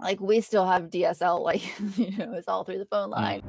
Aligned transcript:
like 0.00 0.20
we 0.20 0.40
still 0.40 0.66
have 0.66 0.90
DSL, 0.90 1.42
like 1.42 1.62
you 1.96 2.16
know, 2.16 2.34
it's 2.34 2.48
all 2.48 2.64
through 2.64 2.78
the 2.78 2.86
phone 2.86 3.10
mm. 3.10 3.16
line. 3.16 3.42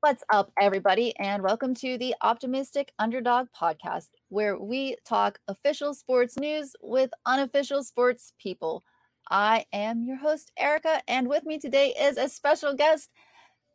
What's 0.00 0.22
up, 0.32 0.52
everybody, 0.60 1.16
and 1.16 1.42
welcome 1.42 1.74
to 1.76 1.98
the 1.98 2.14
Optimistic 2.22 2.92
Underdog 2.98 3.48
podcast, 3.58 4.10
where 4.28 4.56
we 4.56 4.96
talk 5.04 5.40
official 5.48 5.94
sports 5.94 6.38
news 6.38 6.76
with 6.80 7.10
unofficial 7.24 7.82
sports 7.82 8.32
people. 8.38 8.84
I 9.28 9.64
am 9.72 10.04
your 10.04 10.18
host, 10.18 10.52
Erica, 10.56 11.00
and 11.08 11.28
with 11.28 11.44
me 11.44 11.58
today 11.58 11.92
is 11.98 12.18
a 12.18 12.28
special 12.28 12.74
guest, 12.74 13.10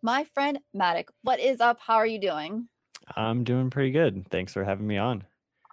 my 0.01 0.23
friend 0.33 0.59
Maddock. 0.73 1.11
What 1.23 1.41
is 1.41 1.59
up? 1.59 1.79
How 1.85 1.95
are 1.95 2.07
you 2.07 2.21
doing? 2.21 2.69
I'm 3.15 3.43
doing 3.43 3.69
pretty 3.69 3.91
good. 3.91 4.25
Thanks 4.29 4.53
for 4.53 4.63
having 4.63 4.87
me 4.87 4.97
on. 4.97 5.23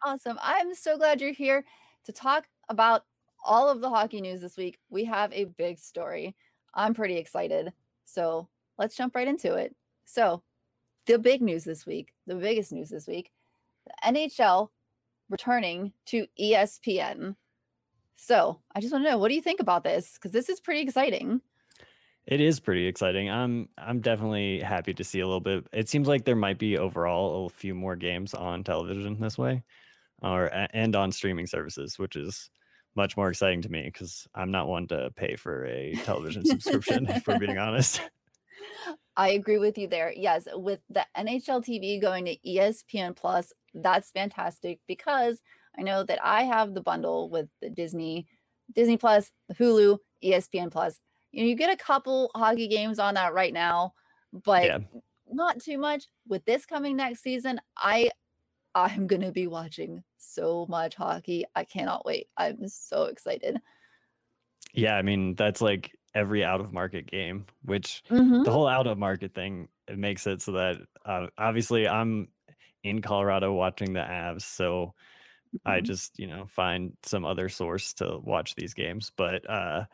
Awesome. 0.04 0.38
I'm 0.42 0.74
so 0.74 0.96
glad 0.96 1.20
you're 1.20 1.32
here 1.32 1.64
to 2.04 2.12
talk 2.12 2.46
about 2.68 3.04
all 3.44 3.68
of 3.68 3.80
the 3.80 3.90
hockey 3.90 4.20
news 4.20 4.40
this 4.40 4.56
week. 4.56 4.78
We 4.90 5.04
have 5.04 5.32
a 5.32 5.44
big 5.44 5.78
story. 5.78 6.34
I'm 6.74 6.94
pretty 6.94 7.16
excited. 7.16 7.72
So 8.04 8.48
let's 8.78 8.96
jump 8.96 9.14
right 9.14 9.28
into 9.28 9.54
it. 9.54 9.74
So, 10.04 10.42
the 11.06 11.18
big 11.18 11.42
news 11.42 11.64
this 11.64 11.86
week, 11.86 12.12
the 12.26 12.34
biggest 12.34 12.72
news 12.72 12.90
this 12.90 13.06
week, 13.06 13.30
the 13.86 14.12
NHL 14.12 14.68
returning 15.28 15.92
to 16.06 16.26
ESPN. 16.40 17.36
So, 18.16 18.60
I 18.74 18.80
just 18.80 18.92
want 18.92 19.04
to 19.04 19.10
know 19.10 19.18
what 19.18 19.28
do 19.28 19.34
you 19.34 19.42
think 19.42 19.60
about 19.60 19.84
this? 19.84 20.14
Because 20.14 20.32
this 20.32 20.48
is 20.48 20.60
pretty 20.60 20.80
exciting. 20.80 21.40
It 22.28 22.42
is 22.42 22.60
pretty 22.60 22.86
exciting. 22.86 23.30
I'm 23.30 23.70
I'm 23.78 24.00
definitely 24.00 24.60
happy 24.60 24.92
to 24.92 25.02
see 25.02 25.20
a 25.20 25.26
little 25.26 25.40
bit. 25.40 25.66
It 25.72 25.88
seems 25.88 26.06
like 26.06 26.26
there 26.26 26.36
might 26.36 26.58
be 26.58 26.76
overall 26.76 27.46
a 27.46 27.48
few 27.48 27.74
more 27.74 27.96
games 27.96 28.34
on 28.34 28.62
television 28.62 29.18
this 29.18 29.38
way, 29.38 29.62
or 30.20 30.50
and 30.74 30.94
on 30.94 31.10
streaming 31.10 31.46
services, 31.46 31.98
which 31.98 32.16
is 32.16 32.50
much 32.94 33.16
more 33.16 33.30
exciting 33.30 33.62
to 33.62 33.70
me 33.70 33.84
because 33.84 34.28
I'm 34.34 34.50
not 34.50 34.68
one 34.68 34.86
to 34.88 35.10
pay 35.16 35.36
for 35.36 35.64
a 35.64 35.94
television 36.04 36.44
subscription. 36.44 37.06
If 37.08 37.26
we're 37.26 37.38
being 37.38 37.56
honest. 37.56 38.02
I 39.16 39.30
agree 39.30 39.58
with 39.58 39.78
you 39.78 39.88
there. 39.88 40.12
Yes, 40.14 40.46
with 40.52 40.80
the 40.90 41.06
NHL 41.16 41.64
TV 41.64 41.98
going 41.98 42.26
to 42.26 42.36
ESPN 42.46 43.16
Plus, 43.16 43.54
that's 43.72 44.10
fantastic 44.10 44.80
because 44.86 45.40
I 45.78 45.82
know 45.82 46.04
that 46.04 46.22
I 46.22 46.42
have 46.42 46.74
the 46.74 46.82
bundle 46.82 47.30
with 47.30 47.48
the 47.62 47.70
Disney, 47.70 48.26
Disney 48.74 48.98
Plus, 48.98 49.32
Hulu, 49.54 49.98
ESPN 50.22 50.70
Plus 50.70 51.00
you 51.32 51.42
know, 51.42 51.48
you 51.48 51.56
get 51.56 51.72
a 51.72 51.76
couple 51.76 52.30
hockey 52.34 52.68
games 52.68 52.98
on 52.98 53.14
that 53.14 53.34
right 53.34 53.52
now, 53.52 53.94
but 54.32 54.64
yeah. 54.64 54.78
not 55.30 55.60
too 55.60 55.78
much. 55.78 56.04
With 56.26 56.44
this 56.44 56.66
coming 56.66 56.96
next 56.96 57.22
season, 57.22 57.60
I 57.76 58.10
I'm 58.74 59.06
gonna 59.06 59.32
be 59.32 59.46
watching 59.46 60.02
so 60.18 60.66
much 60.68 60.94
hockey. 60.94 61.44
I 61.54 61.64
cannot 61.64 62.04
wait. 62.04 62.28
I'm 62.36 62.68
so 62.68 63.04
excited. 63.04 63.60
Yeah, 64.72 64.96
I 64.96 65.02
mean 65.02 65.34
that's 65.34 65.60
like 65.60 65.92
every 66.14 66.44
out 66.44 66.60
of 66.60 66.72
market 66.72 67.06
game, 67.06 67.46
which 67.64 68.02
mm-hmm. 68.10 68.42
the 68.42 68.50
whole 68.50 68.68
out 68.68 68.86
of 68.86 68.98
market 68.98 69.34
thing 69.34 69.68
it 69.88 69.98
makes 69.98 70.26
it 70.26 70.42
so 70.42 70.52
that 70.52 70.76
uh, 71.06 71.26
obviously 71.38 71.88
I'm 71.88 72.28
in 72.84 73.02
Colorado 73.02 73.52
watching 73.52 73.92
the 73.92 74.00
Avs, 74.00 74.42
so 74.42 74.94
mm-hmm. 75.54 75.70
I 75.70 75.80
just 75.80 76.18
you 76.18 76.26
know 76.26 76.46
find 76.48 76.92
some 77.02 77.24
other 77.24 77.48
source 77.48 77.92
to 77.94 78.18
watch 78.22 78.54
these 78.54 78.74
games. 78.74 79.10
But 79.16 79.48
uh, 79.48 79.84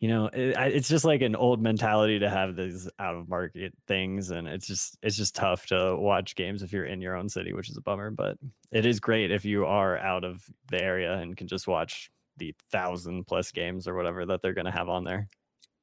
you 0.00 0.08
know 0.08 0.26
it, 0.26 0.56
it's 0.58 0.88
just 0.88 1.04
like 1.04 1.22
an 1.22 1.36
old 1.36 1.62
mentality 1.62 2.18
to 2.18 2.28
have 2.28 2.56
these 2.56 2.88
out 2.98 3.14
of 3.14 3.28
market 3.28 3.72
things 3.86 4.30
and 4.30 4.48
it's 4.48 4.66
just 4.66 4.98
it's 5.02 5.16
just 5.16 5.34
tough 5.34 5.66
to 5.66 5.96
watch 5.96 6.34
games 6.34 6.62
if 6.62 6.72
you're 6.72 6.86
in 6.86 7.00
your 7.00 7.14
own 7.14 7.28
city 7.28 7.52
which 7.52 7.70
is 7.70 7.76
a 7.76 7.82
bummer 7.82 8.10
but 8.10 8.36
it 8.72 8.86
is 8.86 8.98
great 8.98 9.30
if 9.30 9.44
you 9.44 9.66
are 9.66 9.98
out 9.98 10.24
of 10.24 10.44
the 10.70 10.82
area 10.82 11.14
and 11.18 11.36
can 11.36 11.46
just 11.46 11.68
watch 11.68 12.10
the 12.40 12.54
thousand 12.72 13.26
plus 13.26 13.52
games 13.52 13.86
or 13.86 13.94
whatever 13.94 14.26
that 14.26 14.42
they're 14.42 14.54
going 14.54 14.64
to 14.64 14.70
have 14.72 14.88
on 14.88 15.04
there. 15.04 15.28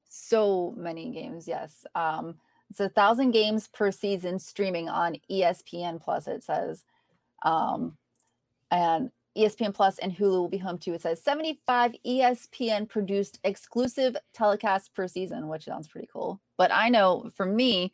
So 0.09 0.73
many 0.75 1.11
games 1.11 1.47
yes. 1.47 1.85
Um 1.95 2.35
it's 2.69 2.81
a 2.81 2.89
thousand 2.89 3.31
games 3.31 3.69
per 3.69 3.91
season 3.91 4.39
streaming 4.39 4.89
on 4.89 5.15
espn 5.31 6.01
plus 6.01 6.27
it 6.27 6.43
says. 6.43 6.83
Um 7.43 7.97
and 8.71 9.11
ESPN 9.37 9.73
Plus 9.73 9.99
and 9.99 10.15
Hulu 10.15 10.31
will 10.31 10.49
be 10.49 10.57
home 10.57 10.77
to. 10.79 10.93
It 10.93 11.01
says 11.01 11.21
75 11.23 11.95
ESPN 12.05 12.89
produced 12.89 13.39
exclusive 13.43 14.15
telecasts 14.35 14.93
per 14.93 15.07
season, 15.07 15.47
which 15.47 15.65
sounds 15.65 15.87
pretty 15.87 16.09
cool. 16.11 16.41
But 16.57 16.71
I 16.71 16.89
know 16.89 17.29
for 17.35 17.45
me, 17.45 17.93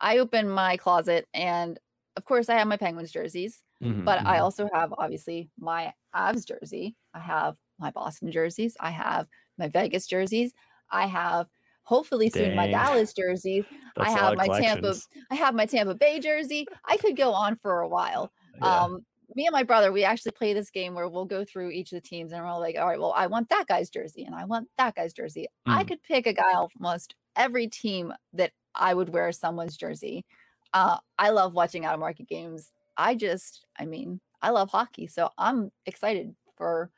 I 0.00 0.18
open 0.18 0.48
my 0.48 0.76
closet 0.76 1.26
and 1.34 1.78
of 2.16 2.24
course 2.24 2.48
I 2.48 2.54
have 2.54 2.68
my 2.68 2.76
Penguins 2.76 3.10
jerseys, 3.10 3.62
mm-hmm, 3.82 4.04
but 4.04 4.18
mm-hmm. 4.18 4.28
I 4.28 4.38
also 4.38 4.68
have 4.72 4.94
obviously 4.96 5.50
my 5.58 5.92
Avs 6.14 6.46
jersey. 6.46 6.94
I 7.12 7.18
have 7.18 7.56
my 7.78 7.90
Boston 7.90 8.30
jerseys. 8.30 8.76
I 8.80 8.90
have 8.90 9.26
my 9.58 9.68
Vegas 9.68 10.06
jerseys. 10.06 10.52
I 10.90 11.06
have 11.06 11.48
hopefully 11.82 12.30
soon 12.30 12.48
Dang. 12.48 12.56
my 12.56 12.70
Dallas 12.70 13.12
jersey. 13.12 13.64
I 13.96 14.10
have 14.10 14.36
my 14.36 14.46
Tampa 14.46 14.94
I 15.30 15.34
have 15.34 15.54
my 15.54 15.66
Tampa 15.66 15.94
Bay 15.94 16.20
jersey. 16.20 16.66
I 16.84 16.96
could 16.96 17.16
go 17.16 17.32
on 17.32 17.56
for 17.56 17.80
a 17.80 17.88
while. 17.88 18.32
Yeah. 18.60 18.82
Um, 18.82 19.04
me 19.34 19.46
and 19.46 19.52
my 19.52 19.62
brother, 19.62 19.92
we 19.92 20.04
actually 20.04 20.32
play 20.32 20.52
this 20.52 20.70
game 20.70 20.94
where 20.94 21.08
we'll 21.08 21.24
go 21.24 21.44
through 21.44 21.70
each 21.70 21.92
of 21.92 22.02
the 22.02 22.08
teams 22.08 22.32
and 22.32 22.42
we're 22.42 22.48
all 22.48 22.60
like, 22.60 22.76
all 22.78 22.86
right, 22.86 23.00
well, 23.00 23.14
I 23.16 23.26
want 23.26 23.48
that 23.48 23.66
guy's 23.66 23.90
jersey 23.90 24.24
and 24.24 24.34
I 24.34 24.44
want 24.44 24.68
that 24.78 24.94
guy's 24.94 25.12
jersey. 25.12 25.46
Mm. 25.66 25.74
I 25.74 25.84
could 25.84 26.02
pick 26.02 26.26
a 26.26 26.32
guy 26.32 26.52
almost 26.52 27.14
every 27.36 27.68
team 27.68 28.12
that 28.32 28.52
I 28.74 28.94
would 28.94 29.08
wear 29.08 29.32
someone's 29.32 29.76
jersey. 29.76 30.24
Uh, 30.72 30.98
I 31.18 31.30
love 31.30 31.54
watching 31.54 31.84
out 31.84 31.94
of 31.94 32.00
market 32.00 32.28
games. 32.28 32.70
I 32.96 33.14
just, 33.14 33.64
I 33.78 33.86
mean, 33.86 34.20
I 34.42 34.50
love 34.50 34.70
hockey. 34.70 35.06
So 35.06 35.30
I'm 35.38 35.70
excited 35.86 36.34
for, 36.56 36.90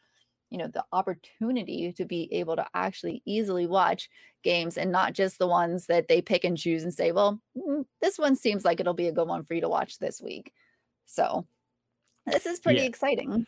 you 0.50 0.58
know, 0.58 0.68
the 0.68 0.84
opportunity 0.92 1.92
to 1.92 2.04
be 2.04 2.28
able 2.32 2.56
to 2.56 2.66
actually 2.74 3.22
easily 3.26 3.66
watch 3.66 4.08
games 4.42 4.78
and 4.78 4.92
not 4.92 5.12
just 5.12 5.38
the 5.38 5.46
ones 5.46 5.86
that 5.86 6.08
they 6.08 6.22
pick 6.22 6.44
and 6.44 6.56
choose 6.56 6.82
and 6.82 6.92
say, 6.92 7.12
well, 7.12 7.40
mm, 7.56 7.84
this 8.00 8.18
one 8.18 8.36
seems 8.36 8.64
like 8.64 8.80
it'll 8.80 8.94
be 8.94 9.08
a 9.08 9.12
good 9.12 9.28
one 9.28 9.44
for 9.44 9.54
you 9.54 9.60
to 9.60 9.68
watch 9.68 9.98
this 9.98 10.20
week. 10.20 10.52
So 11.06 11.46
this 12.26 12.46
is 12.46 12.60
pretty 12.60 12.80
yeah. 12.80 12.86
exciting. 12.86 13.46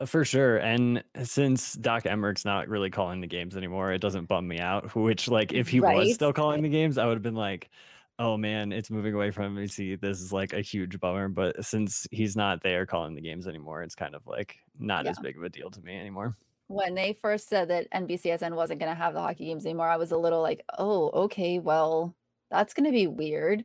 Uh, 0.00 0.06
for 0.06 0.24
sure. 0.24 0.58
And 0.58 1.04
since 1.22 1.74
Doc 1.74 2.04
Emrick's 2.04 2.44
not 2.44 2.68
really 2.68 2.90
calling 2.90 3.20
the 3.20 3.26
games 3.26 3.56
anymore, 3.56 3.92
it 3.92 4.00
doesn't 4.00 4.26
bum 4.26 4.48
me 4.48 4.58
out. 4.58 4.94
Which, 4.96 5.28
like, 5.28 5.52
if 5.52 5.68
he 5.68 5.80
right? 5.80 5.96
was 5.96 6.14
still 6.14 6.32
calling 6.32 6.62
the 6.62 6.68
games, 6.68 6.98
I 6.98 7.06
would 7.06 7.14
have 7.14 7.22
been 7.22 7.34
like, 7.34 7.70
oh 8.18 8.36
man, 8.36 8.70
it's 8.70 8.90
moving 8.90 9.14
away 9.14 9.30
from 9.30 9.54
me. 9.54 9.66
See, 9.66 9.96
this 9.96 10.20
is 10.20 10.32
like 10.32 10.52
a 10.52 10.60
huge 10.60 11.00
bummer. 11.00 11.28
But 11.28 11.64
since 11.64 12.06
he's 12.10 12.36
not 12.36 12.62
there 12.62 12.86
calling 12.86 13.14
the 13.14 13.20
games 13.22 13.46
anymore, 13.48 13.82
it's 13.82 13.94
kind 13.94 14.14
of 14.14 14.26
like 14.26 14.56
not 14.78 15.04
yeah. 15.04 15.12
as 15.12 15.18
big 15.18 15.36
of 15.36 15.42
a 15.42 15.48
deal 15.48 15.70
to 15.70 15.80
me 15.80 15.98
anymore. 15.98 16.34
When 16.68 16.94
they 16.94 17.18
first 17.20 17.48
said 17.48 17.68
that 17.68 17.90
NBCSN 17.92 18.54
wasn't 18.54 18.78
going 18.78 18.92
to 18.92 18.96
have 18.96 19.14
the 19.14 19.20
hockey 19.20 19.46
games 19.46 19.66
anymore, 19.66 19.88
I 19.88 19.96
was 19.96 20.12
a 20.12 20.18
little 20.18 20.42
like, 20.42 20.62
oh, 20.78 21.10
okay, 21.24 21.58
well, 21.58 22.14
that's 22.50 22.74
going 22.74 22.84
to 22.84 22.92
be 22.92 23.08
weird. 23.08 23.64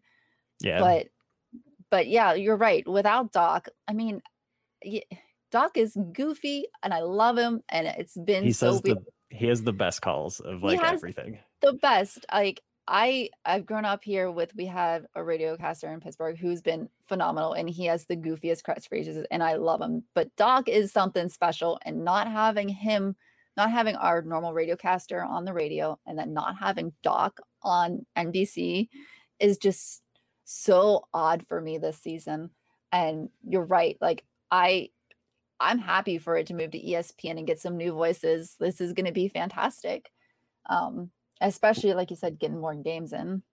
Yeah. 0.62 0.80
But, 0.80 1.08
but 1.92 2.08
yeah, 2.08 2.34
you're 2.34 2.58
right. 2.58 2.88
Without 2.88 3.32
Doc, 3.32 3.68
I 3.88 3.94
mean, 3.94 4.24
Doc 5.52 5.78
is 5.78 5.98
goofy 6.14 6.66
and 6.84 6.94
I 6.94 7.02
love 7.02 7.38
him. 7.38 7.62
And 7.70 7.88
it's 7.88 8.18
been 8.18 8.44
he 8.44 8.52
so 8.52 8.74
says 8.74 8.82
the, 8.82 8.98
he 9.30 9.48
has 9.48 9.64
the 9.64 9.74
best 9.74 10.02
calls 10.02 10.40
of 10.40 10.64
like 10.64 10.82
everything. 10.82 11.40
The 11.62 11.74
best. 11.74 12.26
Like 12.32 12.62
I 12.88 13.30
I've 13.46 13.66
grown 13.66 13.86
up 13.86 14.04
here 14.04 14.32
with 14.32 14.56
we 14.56 14.66
have 14.68 15.06
a 15.16 15.22
radiocaster 15.22 15.92
in 15.94 16.00
Pittsburgh 16.00 16.38
who's 16.38 16.62
been 16.62 16.90
phenomenal 17.08 17.54
and 17.54 17.70
he 17.70 17.86
has 17.86 18.06
the 18.06 18.18
goofiest 18.18 18.64
catchphrases 18.64 19.24
and 19.32 19.42
I 19.42 19.56
love 19.56 19.82
him. 19.82 20.04
But 20.14 20.36
Doc 20.36 20.70
is 20.70 20.92
something 20.92 21.30
special 21.30 21.80
and 21.84 22.04
not 22.04 22.32
having 22.32 22.70
him 22.70 23.16
not 23.58 23.72
having 23.72 23.96
our 23.96 24.22
normal 24.22 24.54
radiocaster 24.54 25.26
on 25.26 25.46
the 25.46 25.54
radio 25.54 25.98
and 26.06 26.20
then 26.20 26.34
not 26.34 26.58
having 26.60 26.92
Doc 27.02 27.40
on 27.62 28.06
NBC 28.18 28.90
is 29.40 29.58
just 29.58 30.02
so 30.44 31.08
odd 31.14 31.46
for 31.48 31.62
me 31.62 31.78
this 31.78 31.98
season. 31.98 32.50
And 32.92 33.30
you're 33.48 33.64
right. 33.64 33.98
Like 34.02 34.26
I 34.56 34.90
I'm 35.60 35.80
happy 35.80 36.18
for 36.18 36.38
it 36.38 36.48
to 36.48 36.54
move 36.54 36.72
to 36.72 36.82
ESPN 36.82 37.38
and 37.38 37.48
get 37.48 37.60
some 37.60 37.78
new 37.78 37.92
voices. 37.92 38.56
This 38.60 38.80
is 38.82 38.94
going 38.94 39.06
to 39.06 39.12
be 39.12 39.28
fantastic. 39.28 40.10
Um, 40.70 41.12
especially 41.42 41.94
like 41.94 42.10
you 42.10 42.16
said, 42.16 42.40
getting 42.40 42.60
more 42.60 42.76
games 42.76 43.14
in. 43.14 43.44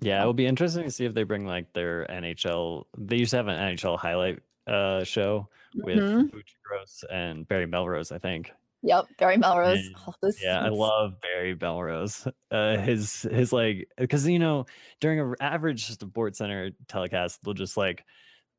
Yeah, 0.00 0.22
it 0.22 0.26
will 0.26 0.32
be 0.34 0.46
interesting 0.46 0.84
to 0.84 0.90
see 0.90 1.04
if 1.04 1.14
they 1.14 1.22
bring 1.22 1.46
like 1.46 1.72
their 1.72 2.06
NHL. 2.06 2.84
They 2.98 3.16
used 3.16 3.30
to 3.30 3.38
have 3.38 3.48
an 3.48 3.76
NHL 3.76 3.98
highlight 3.98 4.40
uh, 4.66 5.04
show 5.04 5.48
with 5.74 5.98
mm-hmm. 5.98 6.38
Gross 6.64 7.04
and 7.10 7.46
Barry 7.48 7.66
Melrose, 7.66 8.12
I 8.12 8.18
think. 8.18 8.52
Yep, 8.82 9.06
Barry 9.18 9.36
Melrose. 9.36 9.88
Oh, 10.06 10.14
yeah, 10.42 10.60
I 10.60 10.68
love 10.68 11.14
Barry 11.20 11.56
Melrose. 11.60 12.26
Uh, 12.50 12.76
his 12.76 13.22
his 13.22 13.50
like 13.50 13.88
because 13.96 14.28
you 14.28 14.38
know 14.38 14.66
during 15.00 15.18
an 15.18 15.34
average 15.40 15.86
Sports 15.86 16.36
Center 16.36 16.70
telecast, 16.86 17.42
they'll 17.42 17.54
just 17.54 17.78
like 17.78 18.04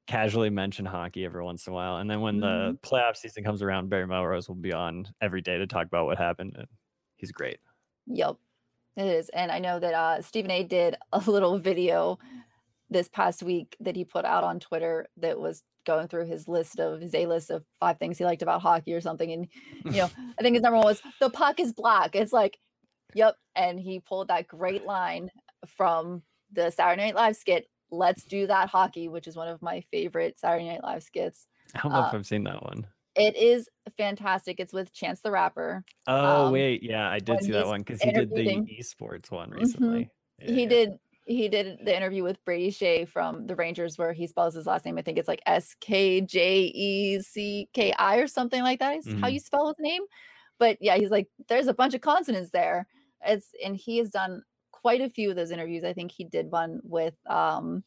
casually 0.07 0.49
mention 0.49 0.85
hockey 0.85 1.25
every 1.25 1.43
once 1.43 1.65
in 1.67 1.73
a 1.73 1.75
while. 1.75 1.97
And 1.97 2.09
then 2.09 2.21
when 2.21 2.39
mm-hmm. 2.39 2.73
the 2.73 2.77
playoff 2.87 3.17
season 3.17 3.43
comes 3.43 3.61
around, 3.61 3.89
Barry 3.89 4.07
Melrose 4.07 4.47
will 4.47 4.55
be 4.55 4.73
on 4.73 5.07
every 5.21 5.41
day 5.41 5.57
to 5.57 5.67
talk 5.67 5.87
about 5.87 6.05
what 6.05 6.17
happened. 6.17 6.55
And 6.57 6.67
he's 7.15 7.31
great. 7.31 7.59
Yep, 8.07 8.35
it 8.97 9.05
is. 9.05 9.29
And 9.29 9.51
I 9.51 9.59
know 9.59 9.79
that 9.79 9.93
uh, 9.93 10.21
Stephen 10.21 10.51
A 10.51 10.63
did 10.63 10.95
a 11.11 11.19
little 11.19 11.57
video 11.57 12.19
this 12.89 13.07
past 13.07 13.41
week 13.43 13.75
that 13.79 13.95
he 13.95 14.03
put 14.03 14.25
out 14.25 14.43
on 14.43 14.59
Twitter 14.59 15.07
that 15.17 15.39
was 15.39 15.63
going 15.85 16.07
through 16.07 16.25
his 16.25 16.47
list 16.47 16.79
of 16.79 17.01
his 17.01 17.13
A 17.13 17.25
list 17.25 17.49
of 17.49 17.63
five 17.79 17.97
things 17.97 18.17
he 18.17 18.25
liked 18.25 18.41
about 18.41 18.61
hockey 18.61 18.93
or 18.93 19.01
something. 19.01 19.31
And, 19.31 19.47
you 19.85 20.01
know, 20.01 20.09
I 20.39 20.41
think 20.41 20.55
his 20.55 20.63
number 20.63 20.77
one 20.77 20.85
was 20.85 21.01
the 21.19 21.29
puck 21.29 21.59
is 21.59 21.73
black. 21.73 22.15
It's 22.15 22.33
like, 22.33 22.57
yep. 23.13 23.35
And 23.55 23.79
he 23.79 23.99
pulled 23.99 24.27
that 24.27 24.47
great 24.47 24.85
line 24.85 25.29
from 25.67 26.23
the 26.51 26.69
Saturday 26.69 27.03
Night 27.03 27.15
Live 27.15 27.35
skit, 27.35 27.67
Let's 27.93 28.23
Do 28.23 28.47
That 28.47 28.69
Hockey, 28.69 29.07
which 29.07 29.27
is 29.27 29.35
one 29.35 29.47
of 29.47 29.61
my 29.61 29.81
favorite 29.91 30.39
Saturday 30.39 30.67
Night 30.67 30.83
Live 30.83 31.03
skits. 31.03 31.47
I 31.75 31.81
don't 31.81 31.91
know 31.91 31.99
uh, 31.99 32.07
if 32.07 32.13
I've 32.13 32.25
seen 32.25 32.43
that 32.45 32.63
one. 32.63 32.87
It 33.15 33.35
is 33.35 33.69
fantastic. 33.97 34.59
It's 34.59 34.73
with 34.73 34.91
Chance 34.91 35.21
the 35.21 35.31
Rapper. 35.31 35.83
Oh, 36.07 36.47
um, 36.47 36.53
wait. 36.53 36.81
Yeah, 36.81 37.07
I 37.09 37.19
did 37.19 37.43
see 37.43 37.51
that 37.51 37.67
one 37.67 37.81
because 37.81 38.01
he 38.01 38.11
did 38.11 38.31
the 38.31 38.45
esports 38.79 39.29
one 39.29 39.49
mm-hmm. 39.49 39.59
recently. 39.59 40.09
Mm-hmm. 40.41 40.49
Yeah, 40.49 40.55
he 40.55 40.63
yeah. 40.63 40.69
did 40.69 40.89
he 41.25 41.47
did 41.47 41.77
the 41.85 41.95
interview 41.95 42.23
with 42.23 42.43
Brady 42.43 42.69
Skjei 42.69 43.07
from 43.07 43.47
the 43.47 43.55
Rangers 43.55 43.97
where 43.97 44.11
he 44.11 44.27
spells 44.27 44.55
his 44.55 44.65
last 44.65 44.83
name. 44.83 44.97
I 44.97 45.03
think 45.03 45.17
it's 45.17 45.27
like 45.27 45.41
S 45.45 45.75
K 45.79 46.21
J 46.21 46.63
E 46.63 47.21
C 47.21 47.69
K 47.73 47.93
I 47.93 48.17
or 48.17 48.27
something 48.27 48.63
like 48.63 48.79
that 48.79 48.97
is 48.97 49.05
mm-hmm. 49.05 49.21
how 49.21 49.27
you 49.27 49.39
spell 49.39 49.67
his 49.67 49.75
name. 49.79 50.01
But 50.59 50.77
yeah, 50.81 50.97
he's 50.97 51.11
like, 51.11 51.27
there's 51.47 51.67
a 51.67 51.73
bunch 51.73 51.93
of 51.93 52.01
consonants 52.01 52.49
there. 52.49 52.87
It's 53.25 53.47
and 53.63 53.75
he 53.75 53.99
has 53.99 54.09
done 54.09 54.41
quite 54.83 55.01
a 55.01 55.09
few 55.09 55.31
of 55.31 55.35
those 55.35 55.49
interviews. 55.49 55.83
I 55.83 55.93
think 55.93 56.11
he 56.11 56.25
did 56.25 56.51
one 56.51 56.81
with 56.83 57.15
um 57.25 57.83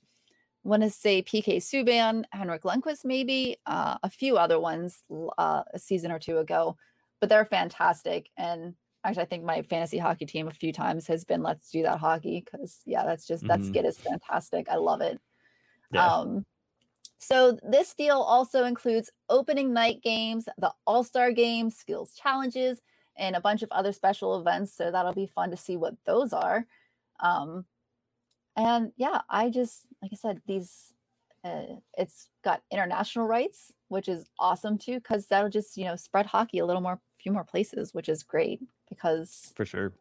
want 0.64 0.82
to 0.82 0.90
say 0.90 1.22
PK 1.22 1.58
Subban, 1.58 2.24
Henrik 2.32 2.62
Lundqvist, 2.62 3.04
maybe 3.04 3.56
uh, 3.66 3.96
a 4.02 4.10
few 4.10 4.36
other 4.36 4.58
ones 4.58 5.04
uh, 5.38 5.62
a 5.72 5.78
season 5.78 6.10
or 6.10 6.18
two 6.18 6.38
ago, 6.38 6.76
but 7.20 7.28
they're 7.28 7.44
fantastic. 7.44 8.30
And 8.36 8.74
actually, 9.04 9.22
I 9.22 9.26
think 9.26 9.44
my 9.44 9.62
fantasy 9.62 9.98
hockey 9.98 10.26
team 10.26 10.48
a 10.48 10.52
few 10.52 10.72
times 10.72 11.06
has 11.06 11.24
been 11.24 11.42
let's 11.42 11.70
do 11.70 11.82
that 11.82 12.00
hockey 12.00 12.42
because 12.44 12.80
yeah, 12.84 13.04
that's 13.04 13.28
just 13.28 13.46
that 13.46 13.60
mm-hmm. 13.60 13.68
skit 13.68 13.84
is 13.84 13.98
fantastic. 13.98 14.68
I 14.68 14.76
love 14.76 15.00
it. 15.00 15.20
Yeah. 15.92 16.04
Um, 16.04 16.44
so 17.18 17.58
this 17.62 17.94
deal 17.94 18.18
also 18.18 18.64
includes 18.64 19.10
opening 19.28 19.72
night 19.72 20.02
games, 20.02 20.48
the 20.58 20.72
All 20.86 21.04
Star 21.04 21.32
Games, 21.32 21.76
skills 21.76 22.12
challenges, 22.20 22.82
and 23.16 23.36
a 23.36 23.40
bunch 23.40 23.62
of 23.62 23.70
other 23.70 23.92
special 23.92 24.38
events. 24.38 24.74
So 24.74 24.90
that'll 24.90 25.14
be 25.14 25.26
fun 25.26 25.50
to 25.50 25.56
see 25.56 25.76
what 25.76 25.94
those 26.04 26.32
are. 26.32 26.66
Um, 27.20 27.64
and 28.56 28.92
yeah, 28.96 29.22
I 29.28 29.50
just 29.50 29.86
like 30.02 30.12
I 30.12 30.16
said, 30.16 30.40
these 30.46 30.94
uh, 31.44 31.76
it's 31.96 32.28
got 32.42 32.62
international 32.70 33.26
rights, 33.26 33.72
which 33.88 34.08
is 34.08 34.26
awesome 34.38 34.78
too, 34.78 34.94
because 34.94 35.26
that'll 35.26 35.50
just 35.50 35.76
you 35.76 35.84
know 35.84 35.96
spread 35.96 36.26
hockey 36.26 36.58
a 36.58 36.66
little 36.66 36.82
more, 36.82 37.00
few 37.20 37.32
more 37.32 37.44
places, 37.44 37.94
which 37.94 38.08
is 38.08 38.22
great 38.22 38.60
because 38.88 39.52
for 39.54 39.64
sure. 39.64 39.92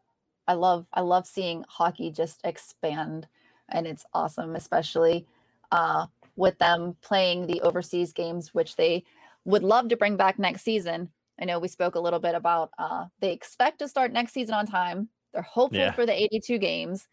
I 0.48 0.54
love 0.54 0.86
I 0.92 1.02
love 1.02 1.26
seeing 1.26 1.64
hockey 1.68 2.10
just 2.10 2.40
expand, 2.44 3.28
and 3.68 3.86
it's 3.86 4.06
awesome, 4.14 4.56
especially 4.56 5.26
uh, 5.70 6.06
with 6.36 6.58
them 6.58 6.96
playing 7.02 7.46
the 7.46 7.60
overseas 7.60 8.12
games, 8.12 8.54
which 8.54 8.76
they 8.76 9.04
would 9.44 9.62
love 9.62 9.88
to 9.88 9.96
bring 9.96 10.16
back 10.16 10.38
next 10.38 10.62
season. 10.62 11.10
I 11.40 11.44
know 11.44 11.58
we 11.58 11.68
spoke 11.68 11.94
a 11.94 12.00
little 12.00 12.18
bit 12.18 12.34
about 12.34 12.70
uh, 12.78 13.06
they 13.20 13.32
expect 13.32 13.80
to 13.80 13.88
start 13.88 14.12
next 14.12 14.32
season 14.32 14.54
on 14.54 14.66
time. 14.66 15.08
They're 15.36 15.42
hopeful 15.42 15.78
yeah. 15.78 15.92
for 15.92 16.06
the 16.06 16.18
82 16.18 16.56
games. 16.56 17.06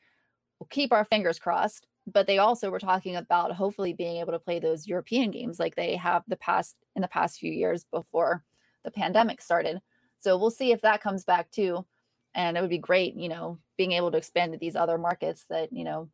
We'll 0.58 0.70
keep 0.70 0.94
our 0.94 1.04
fingers 1.04 1.40
crossed. 1.40 1.86
But 2.08 2.25
they 2.25 2.38
also 2.38 2.70
were 2.70 2.80
talking 2.80 3.18
about 3.18 3.52
hopefully 3.52 3.92
being 3.92 4.18
able 4.18 4.31
to 4.31 4.40
play 4.40 4.60
those 4.60 4.88
European 4.88 5.30
games 5.30 5.60
like 5.60 5.75
they 5.75 5.98
have 5.98 6.24
the 6.25 6.38
past 6.38 6.78
in 6.96 7.02
the 7.02 7.08
past 7.10 7.38
few 7.38 7.52
years 7.52 7.86
before 7.92 8.46
the 8.86 8.92
pandemic 8.92 9.42
started. 9.42 9.81
So 10.20 10.38
we'll 10.38 10.52
see 10.52 10.72
if 10.72 10.81
that 10.84 11.02
comes 11.02 11.25
back 11.25 11.52
too. 11.52 11.86
And 12.34 12.58
it 12.58 12.62
would 12.62 12.70
be 12.70 12.78
great, 12.78 13.16
you 13.16 13.28
know, 13.28 13.60
being 13.78 13.92
able 13.92 14.10
to 14.12 14.18
expand 14.18 14.54
to 14.54 14.58
these 14.58 14.78
other 14.78 14.98
markets 14.98 15.44
that, 15.50 15.74
you 15.74 15.84
know, 15.84 16.10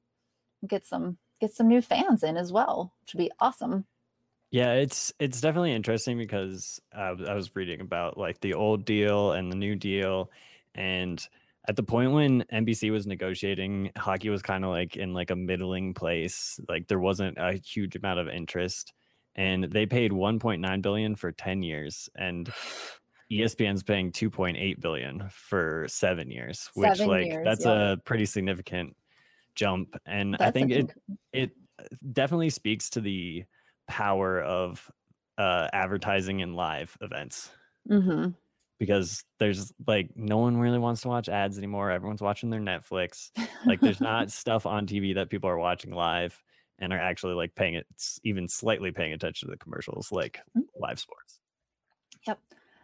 get 0.68 0.84
some 0.84 1.20
get 1.40 1.54
some 1.54 1.68
new 1.68 1.82
fans 1.82 2.24
in 2.24 2.38
as 2.38 2.52
well, 2.52 2.92
which 3.02 3.14
would 3.14 3.20
be 3.20 3.32
awesome. 3.40 3.86
Yeah, 4.52 4.74
it's 4.74 5.14
it's 5.20 5.42
definitely 5.42 5.74
interesting 5.74 6.18
because 6.18 6.82
uh, 6.92 7.16
I 7.28 7.36
was 7.36 7.56
reading 7.56 7.82
about 7.82 8.18
like 8.18 8.42
the 8.42 8.56
old 8.56 8.84
deal 8.84 9.32
and 9.32 9.52
the 9.52 9.56
new 9.56 9.76
deal, 9.76 10.32
and 10.74 11.26
at 11.68 11.76
the 11.76 11.84
point 11.84 12.12
when 12.12 12.44
NBC 12.54 12.92
was 12.92 13.06
negotiating, 13.06 13.92
hockey 13.98 14.30
was 14.30 14.42
kind 14.42 14.64
of 14.64 14.72
like 14.72 14.96
in 14.96 15.14
like 15.14 15.30
a 15.30 15.36
middling 15.36 15.94
place. 15.94 16.60
Like 16.68 16.88
there 16.88 17.00
wasn't 17.00 17.38
a 17.38 17.54
huge 17.54 17.96
amount 17.96 18.20
of 18.20 18.28
interest, 18.28 18.94
and 19.36 19.66
they 19.66 19.86
paid 19.86 20.12
1.9 20.12 20.82
billion 20.82 21.16
for 21.16 21.32
10 21.32 21.62
years, 21.64 22.10
and 22.16 22.52
ESPN's 23.32 23.84
paying 23.84 24.12
2.8 24.12 24.80
billion 24.80 25.30
for 25.32 25.86
seven 25.88 26.32
years, 26.32 26.70
which 26.74 26.98
seven 26.98 27.08
like 27.08 27.26
years, 27.26 27.46
that's 27.46 27.66
yeah. 27.66 27.92
a 27.92 27.98
pretty 27.98 28.26
significant 28.26 28.96
jump. 29.56 29.96
And 30.06 30.34
that's 30.34 30.44
I 30.44 30.52
think 30.52 30.72
it 30.72 30.94
it 31.34 31.52
definitely 32.14 32.50
speaks 32.50 32.90
to 32.92 33.02
the 33.02 33.44
power 33.88 34.42
of 34.42 34.90
uh, 35.38 35.68
advertising 35.74 36.40
in 36.40 36.54
live 36.54 36.98
events. 37.02 37.52
Mm-hmm. 37.90 38.30
Because 38.80 39.24
there's 39.40 39.74
like 39.86 40.10
no 40.16 40.38
one 40.38 40.58
really 40.58 40.80
wants 40.80 41.02
to 41.02 41.10
watch 41.10 41.28
ads 41.28 41.58
anymore. 41.58 41.92
Everyone's 41.92 42.22
watching 42.22 42.50
their 42.50 42.62
Netflix. 42.62 43.32
Like 43.66 43.82
there's 43.82 44.02
not 44.02 44.32
stuff 44.32 44.66
on 44.66 44.88
TV 44.88 45.16
that 45.16 45.30
people 45.30 45.50
are 45.50 45.58
watching 45.58 45.92
live 45.92 46.42
and 46.80 46.94
are 46.94 47.00
actually 47.00 47.34
like 47.34 47.54
paying 47.56 47.76
it 47.76 47.86
even 48.24 48.48
slightly 48.48 48.92
paying 48.92 49.14
attention 49.14 49.48
to 49.48 49.52
the 49.52 49.58
commercials 49.58 50.12
like 50.12 50.40
mm. 50.58 50.64
live 50.80 51.00
sports. 51.00 51.40
Yep. 52.26 52.40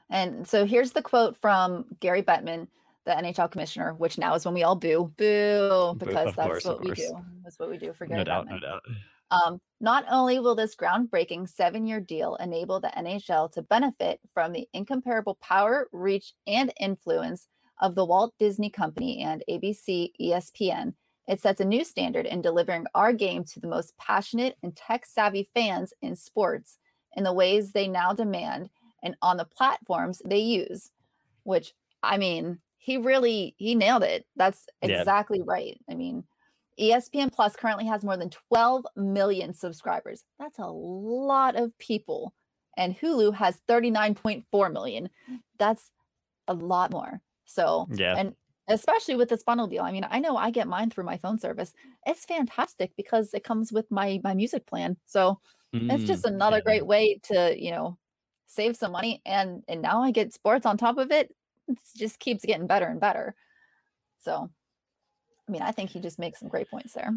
And 0.10 0.48
so 0.48 0.66
here's 0.66 0.92
the 0.92 1.02
quote 1.02 1.36
from 1.38 1.86
Gary 2.00 2.22
Bettman, 2.22 2.68
the 3.06 3.12
NHL 3.12 3.50
commissioner, 3.50 3.94
which 3.94 4.18
now 4.18 4.36
is 4.36 4.46
when 4.46 4.54
we 4.54 4.64
all 4.64 4.76
boo, 4.76 5.12
boo, 5.18 5.96
because 5.98 6.28
of 6.28 6.36
that's 6.36 6.48
course, 6.48 6.66
what 6.66 6.84
we 6.84 6.92
do. 6.92 7.18
That's 7.44 7.58
what 7.58 7.70
we 7.70 7.78
do 7.78 7.94
for 7.94 8.06
Gary 8.06 8.20
no 8.20 8.24
doubt, 8.24 8.48
Bettman. 8.48 8.52
No 8.52 8.60
doubt. 8.60 8.82
Um, 9.32 9.60
not 9.82 10.06
only 10.10 10.40
will 10.40 10.56
this 10.56 10.76
groundbreaking 10.76 11.50
seven 11.50 11.86
year 11.86 12.00
deal 12.00 12.36
enable 12.36 12.80
the 12.80 12.92
NHL 12.96 13.52
to 13.54 13.62
benefit 13.62 14.20
from 14.34 14.54
the 14.54 14.68
incomparable 14.74 15.36
power, 15.42 15.90
reach, 15.92 16.34
and 16.48 16.74
influence 16.80 17.48
of 17.82 17.96
the 17.96 18.06
Walt 18.06 18.34
Disney 18.40 18.70
Company 18.70 19.22
and 19.22 19.44
ABC 19.50 20.12
ESPN, 20.22 20.94
it 21.28 21.42
sets 21.42 21.60
a 21.60 21.66
new 21.66 21.84
standard 21.84 22.26
in 22.26 22.42
delivering 22.42 22.86
our 22.94 23.12
game 23.12 23.44
to 23.46 23.60
the 23.60 23.68
most 23.68 23.98
passionate 23.98 24.56
and 24.64 24.76
tech 24.76 25.06
savvy 25.06 25.50
fans 25.54 25.94
in 26.02 26.16
sports 26.16 26.78
in 27.14 27.24
the 27.24 27.34
ways 27.34 27.72
they 27.72 27.88
now 27.88 28.14
demand 28.14 28.70
and 29.04 29.16
on 29.22 29.38
the 29.38 29.46
platforms 29.46 30.22
they 30.26 30.40
use 30.40 30.92
which 31.44 31.74
i 32.04 32.18
mean 32.18 32.60
he 32.78 32.98
really 32.98 33.56
he 33.58 33.76
nailed 33.76 34.04
it 34.04 34.26
that's 34.36 34.68
exactly 34.82 35.40
yeah. 35.40 35.46
right 35.48 35.80
i 35.90 35.96
mean 35.96 36.24
espn 36.80 37.32
plus 37.32 37.56
currently 37.56 37.86
has 37.86 38.04
more 38.04 38.18
than 38.18 38.30
12 38.30 38.86
million 38.96 39.54
subscribers. 39.54 40.24
That's 40.40 40.60
a 40.60 40.68
lot 40.68 41.56
of 41.56 41.78
people. 41.78 42.34
And 42.78 42.98
hulu 42.98 43.34
has 43.36 43.60
39.4 43.70 44.74
million. 44.74 45.10
That's 45.58 45.92
a 46.48 46.54
lot 46.54 46.92
more. 46.92 47.22
So 47.46 47.88
yeah. 47.92 48.16
and 48.18 48.36
especially 48.68 49.16
with 49.16 49.30
this 49.30 49.44
bundle 49.44 49.68
deal 49.68 49.84
i 49.84 49.92
mean 49.92 50.08
i 50.10 50.20
know 50.20 50.36
i 50.36 50.50
get 50.50 50.68
mine 50.68 50.90
through 50.90 51.04
my 51.04 51.18
phone 51.18 51.40
service. 51.40 51.74
It's 52.06 52.26
fantastic 52.26 52.92
because 52.98 53.34
it 53.34 53.44
comes 53.44 53.72
with 53.72 53.90
my 53.92 54.20
my 54.24 54.34
music 54.34 54.66
plan. 54.66 54.98
So 55.06 55.40
mm, 55.74 55.92
it's 55.94 56.04
just 56.04 56.26
another 56.26 56.58
yeah. 56.58 56.64
great 56.64 56.86
way 56.88 57.20
to 57.24 57.56
you 57.58 57.72
know 57.72 57.98
save 58.48 58.76
some 58.76 58.92
money. 58.92 59.22
And 59.26 59.64
and 59.68 59.82
now 59.82 60.02
I 60.02 60.12
get 60.12 60.34
sports 60.34 60.66
on 60.66 60.78
top 60.78 60.98
of 60.98 61.12
it. 61.12 61.34
It 61.68 61.78
just 61.96 62.20
keeps 62.20 62.46
getting 62.46 62.68
better 62.68 62.86
and 62.86 63.00
better. 63.00 63.36
So 64.20 64.50
I 65.48 65.52
mean, 65.52 65.62
I 65.62 65.72
think 65.72 65.92
he 65.92 66.00
just 66.00 66.20
makes 66.20 66.40
some 66.40 66.50
great 66.50 66.70
points 66.70 66.94
there. 66.94 67.12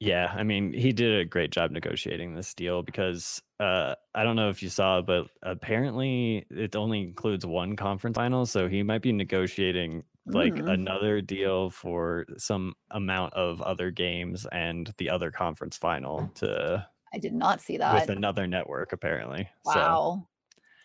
Yeah, 0.00 0.32
I 0.34 0.44
mean, 0.44 0.72
he 0.72 0.92
did 0.92 1.20
a 1.20 1.24
great 1.26 1.50
job 1.50 1.70
negotiating 1.70 2.34
this 2.34 2.54
deal 2.54 2.82
because 2.82 3.42
uh, 3.60 3.94
I 4.14 4.24
don't 4.24 4.36
know 4.36 4.48
if 4.48 4.62
you 4.62 4.70
saw, 4.70 5.02
but 5.02 5.26
apparently 5.42 6.46
it 6.50 6.74
only 6.74 7.02
includes 7.02 7.44
one 7.44 7.76
conference 7.76 8.16
final, 8.16 8.46
so 8.46 8.66
he 8.66 8.82
might 8.82 9.02
be 9.02 9.12
negotiating 9.12 10.04
like 10.26 10.54
mm. 10.54 10.70
another 10.70 11.20
deal 11.20 11.68
for 11.68 12.24
some 12.38 12.74
amount 12.90 13.34
of 13.34 13.60
other 13.60 13.90
games 13.90 14.46
and 14.50 14.90
the 14.96 15.10
other 15.10 15.30
conference 15.30 15.76
final 15.76 16.30
to. 16.36 16.86
I 17.12 17.18
did 17.18 17.34
not 17.34 17.60
see 17.60 17.76
that 17.76 17.94
with 17.94 18.16
another 18.16 18.46
network 18.46 18.92
apparently. 18.92 19.50
Wow. 19.64 20.28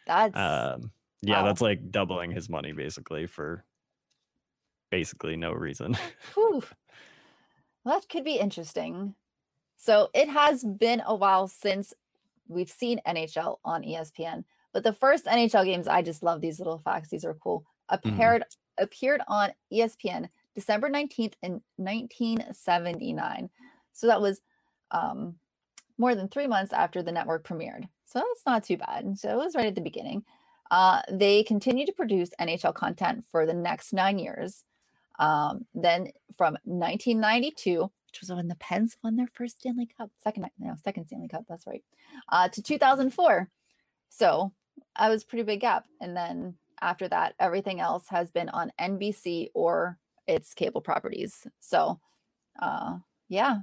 That's 0.07 0.35
um, 0.35 0.91
yeah, 1.21 1.41
wow. 1.41 1.47
that's 1.47 1.61
like 1.61 1.91
doubling 1.91 2.31
his 2.31 2.49
money 2.49 2.73
basically 2.73 3.27
for 3.27 3.63
basically 4.95 5.35
no 5.35 5.51
reason. 5.51 5.97
Well, 6.37 6.63
that 7.85 8.09
could 8.09 8.23
be 8.23 8.37
interesting. 8.37 9.13
So 9.75 10.09
it 10.13 10.29
has 10.29 10.63
been 10.63 11.03
a 11.05 11.13
while 11.13 11.47
since 11.47 11.93
we've 12.47 12.69
seen 12.69 13.01
NHL 13.05 13.57
on 13.63 13.83
ESPN, 13.83 14.43
but 14.73 14.83
the 14.83 14.93
first 14.93 15.25
NHL 15.25 15.65
games, 15.65 15.87
I 15.87 16.01
just 16.01 16.23
love 16.23 16.41
these 16.41 16.59
little 16.59 16.79
facts. 16.79 17.09
These 17.09 17.25
are 17.25 17.33
cool. 17.35 17.65
Appeared 17.89 18.41
mm-hmm. 18.41 18.83
appeared 18.83 19.21
on 19.27 19.51
ESPN 19.71 20.29
December 20.55 20.89
19th 20.89 21.33
in 21.43 21.61
1979. 21.75 23.49
So 23.91 24.07
that 24.07 24.21
was 24.21 24.41
um, 24.91 25.35
more 25.97 26.15
than 26.15 26.29
three 26.29 26.47
months 26.47 26.73
after 26.73 27.03
the 27.03 27.11
network 27.11 27.45
premiered. 27.47 27.87
So 28.05 28.19
that's 28.19 28.45
not 28.47 28.63
too 28.63 28.77
bad. 28.77 29.19
So 29.19 29.29
it 29.29 29.37
was 29.37 29.55
right 29.55 29.67
at 29.67 29.75
the 29.75 29.81
beginning. 29.81 30.23
Uh, 30.71 31.01
they 31.11 31.43
continued 31.43 31.87
to 31.87 31.93
produce 31.93 32.29
NHL 32.39 32.73
content 32.73 33.25
for 33.29 33.45
the 33.45 33.53
next 33.53 33.93
nine 33.93 34.17
years. 34.17 34.63
Um, 35.19 35.65
then 35.74 36.10
from 36.38 36.57
1992 36.63 37.89
which 38.15 38.22
was 38.22 38.34
when 38.34 38.48
the 38.48 38.55
Pens 38.55 38.95
won 39.03 39.17
their 39.17 39.27
first 39.34 39.60
Stanley 39.60 39.89
Cup, 39.98 40.10
second 40.24 40.45
no, 40.57 40.75
second 40.84 41.07
Stanley 41.07 41.27
Cup, 41.27 41.43
that's 41.50 41.67
right, 41.67 41.84
uh, 42.29 42.48
to 42.48 42.62
2004. 42.62 43.50
So 44.10 44.53
I 44.95 45.10
was 45.10 45.25
pretty 45.25 45.43
big 45.43 45.60
gap, 45.60 45.86
and 46.00 46.15
then 46.15 46.55
after 46.81 47.10
that, 47.10 47.36
everything 47.39 47.81
else 47.81 48.07
has 48.10 48.31
been 48.31 48.48
on 48.50 48.72
NBC 48.79 49.50
or 49.53 49.98
its 50.27 50.53
cable 50.53 50.79
properties. 50.81 51.45
So, 51.60 52.00
uh, 52.62 53.00
yeah. 53.27 53.57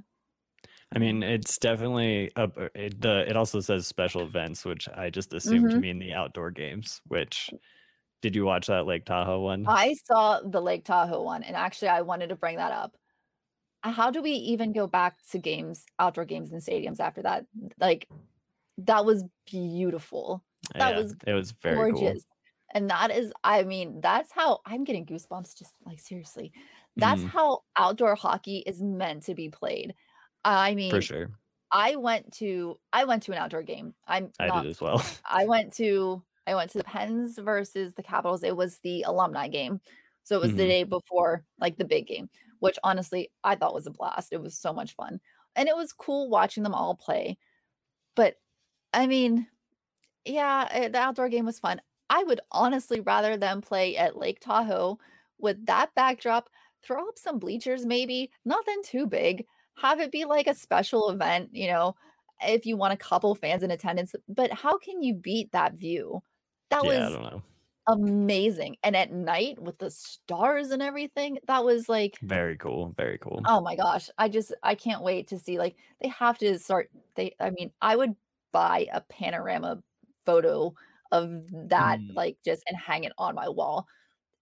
I 0.95 0.99
mean, 0.99 1.23
it's 1.23 1.57
definitely 1.57 2.29
a, 2.35 2.49
it, 2.75 3.01
the. 3.01 3.27
It 3.27 3.35
also 3.35 3.59
says 3.59 3.87
special 3.87 4.21
events, 4.21 4.63
which 4.63 4.87
I 4.95 5.09
just 5.09 5.33
assumed 5.33 5.65
mm-hmm. 5.65 5.75
to 5.75 5.79
mean 5.79 5.97
the 5.97 6.13
outdoor 6.13 6.51
games. 6.51 7.01
Which 7.07 7.49
did 8.23 8.37
you 8.37 8.45
watch 8.45 8.67
that 8.67 8.87
Lake 8.87 9.03
Tahoe 9.03 9.41
one? 9.41 9.65
I 9.67 9.95
saw 10.05 10.39
the 10.39 10.61
Lake 10.61 10.85
Tahoe 10.85 11.21
one, 11.21 11.43
and 11.43 11.57
actually, 11.57 11.89
I 11.89 12.01
wanted 12.01 12.29
to 12.29 12.37
bring 12.37 12.55
that 12.55 12.71
up. 12.71 12.95
How 13.81 14.11
do 14.11 14.21
we 14.21 14.31
even 14.31 14.71
go 14.71 14.87
back 14.87 15.17
to 15.31 15.39
games, 15.39 15.85
outdoor 15.99 16.23
games 16.23 16.53
and 16.53 16.61
stadiums 16.61 17.01
after 17.01 17.21
that? 17.23 17.45
Like, 17.81 18.07
that 18.77 19.03
was 19.03 19.25
beautiful. 19.45 20.41
That 20.73 20.95
yeah, 20.95 21.01
was 21.01 21.15
it 21.27 21.33
was 21.33 21.51
very 21.51 21.91
gorgeous. 21.91 22.23
Cool. 22.23 22.75
And 22.75 22.89
that 22.89 23.11
is, 23.11 23.33
I 23.43 23.63
mean, 23.63 23.99
that's 23.99 24.31
how 24.31 24.61
I'm 24.65 24.85
getting 24.85 25.05
goosebumps. 25.05 25.59
Just 25.59 25.73
like 25.85 25.99
seriously, 25.99 26.53
that's 26.95 27.21
mm. 27.21 27.27
how 27.27 27.63
outdoor 27.75 28.15
hockey 28.15 28.63
is 28.65 28.81
meant 28.81 29.23
to 29.23 29.35
be 29.35 29.49
played. 29.49 29.93
I 30.45 30.75
mean, 30.75 30.91
for 30.91 31.01
sure. 31.01 31.29
I 31.73 31.97
went 31.97 32.31
to 32.35 32.79
I 32.93 33.03
went 33.03 33.23
to 33.23 33.33
an 33.33 33.37
outdoor 33.37 33.63
game. 33.63 33.93
I'm 34.07 34.31
I 34.39 34.47
not, 34.47 34.63
did 34.63 34.69
as 34.69 34.79
well. 34.79 35.03
I 35.29 35.45
went 35.45 35.73
to 35.73 36.23
I 36.45 36.55
went 36.55 36.71
to 36.71 36.77
the 36.77 36.83
Pens 36.83 37.37
versus 37.37 37.93
the 37.93 38.03
Capitals. 38.03 38.43
It 38.43 38.55
was 38.55 38.79
the 38.79 39.03
alumni 39.03 39.47
game. 39.47 39.79
So 40.23 40.35
it 40.35 40.41
was 40.41 40.49
mm-hmm. 40.49 40.57
the 40.57 40.67
day 40.67 40.83
before 40.83 41.43
like 41.59 41.77
the 41.77 41.85
big 41.85 42.07
game, 42.07 42.29
which 42.59 42.79
honestly 42.83 43.31
I 43.43 43.55
thought 43.55 43.73
was 43.73 43.87
a 43.87 43.91
blast. 43.91 44.29
It 44.31 44.41
was 44.41 44.57
so 44.57 44.73
much 44.73 44.95
fun. 44.95 45.19
And 45.55 45.67
it 45.69 45.75
was 45.75 45.93
cool 45.93 46.29
watching 46.29 46.63
them 46.63 46.73
all 46.73 46.95
play. 46.95 47.37
But 48.15 48.35
I 48.93 49.07
mean, 49.07 49.47
yeah, 50.25 50.67
eh, 50.71 50.87
the 50.89 50.99
outdoor 50.99 51.29
game 51.29 51.45
was 51.45 51.59
fun. 51.59 51.81
I 52.09 52.23
would 52.23 52.41
honestly 52.51 52.99
rather 53.01 53.37
them 53.37 53.61
play 53.61 53.97
at 53.97 54.17
Lake 54.17 54.39
Tahoe 54.39 54.99
with 55.39 55.65
that 55.65 55.93
backdrop, 55.95 56.49
throw 56.83 57.07
up 57.07 57.17
some 57.17 57.39
bleachers, 57.39 57.85
maybe 57.85 58.31
nothing 58.45 58.81
too 58.83 59.07
big, 59.07 59.45
have 59.75 59.99
it 59.99 60.11
be 60.11 60.25
like 60.25 60.47
a 60.47 60.53
special 60.53 61.09
event, 61.09 61.49
you 61.53 61.67
know, 61.67 61.95
if 62.41 62.65
you 62.65 62.77
want 62.77 62.93
a 62.93 62.97
couple 62.97 63.33
fans 63.35 63.63
in 63.63 63.71
attendance. 63.71 64.13
But 64.27 64.51
how 64.51 64.77
can 64.77 65.01
you 65.01 65.15
beat 65.15 65.51
that 65.51 65.73
view? 65.73 66.21
That 66.73 66.85
yeah, 66.85 67.09
was 67.09 67.41
amazing. 67.87 68.77
And 68.83 68.95
at 68.95 69.11
night 69.11 69.61
with 69.61 69.77
the 69.77 69.91
stars 69.91 70.71
and 70.71 70.81
everything, 70.81 71.37
that 71.47 71.63
was 71.63 71.89
like 71.89 72.17
very 72.21 72.57
cool. 72.57 72.93
Very 72.97 73.17
cool. 73.17 73.41
Oh 73.45 73.61
my 73.61 73.75
gosh. 73.75 74.09
I 74.17 74.29
just 74.29 74.53
I 74.63 74.75
can't 74.75 75.03
wait 75.03 75.27
to 75.29 75.39
see 75.39 75.57
like 75.57 75.75
they 76.01 76.09
have 76.09 76.37
to 76.39 76.57
start 76.59 76.89
they 77.15 77.35
I 77.39 77.51
mean, 77.51 77.71
I 77.81 77.95
would 77.95 78.15
buy 78.51 78.87
a 78.93 79.01
panorama 79.01 79.81
photo 80.25 80.73
of 81.11 81.29
that 81.69 81.99
mm. 81.99 82.15
like 82.15 82.37
just 82.43 82.63
and 82.67 82.77
hang 82.77 83.03
it 83.03 83.13
on 83.17 83.35
my 83.35 83.49
wall. 83.49 83.87